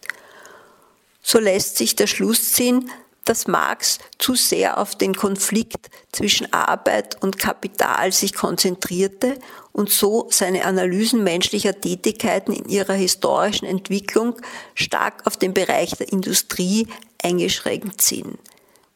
[1.29, 2.89] So lässt sich der Schluss ziehen,
[3.25, 9.37] dass Marx zu sehr auf den Konflikt zwischen Arbeit und Kapital sich konzentrierte
[9.73, 14.37] und so seine Analysen menschlicher Tätigkeiten in ihrer historischen Entwicklung
[14.77, 16.87] stark auf den Bereich der Industrie
[17.21, 18.39] eingeschränkt sind.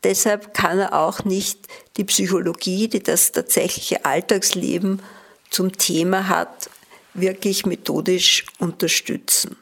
[0.05, 1.59] Deshalb kann er auch nicht
[1.97, 5.03] die Psychologie, die das tatsächliche Alltagsleben
[5.51, 6.71] zum Thema hat,
[7.13, 9.57] wirklich methodisch unterstützen.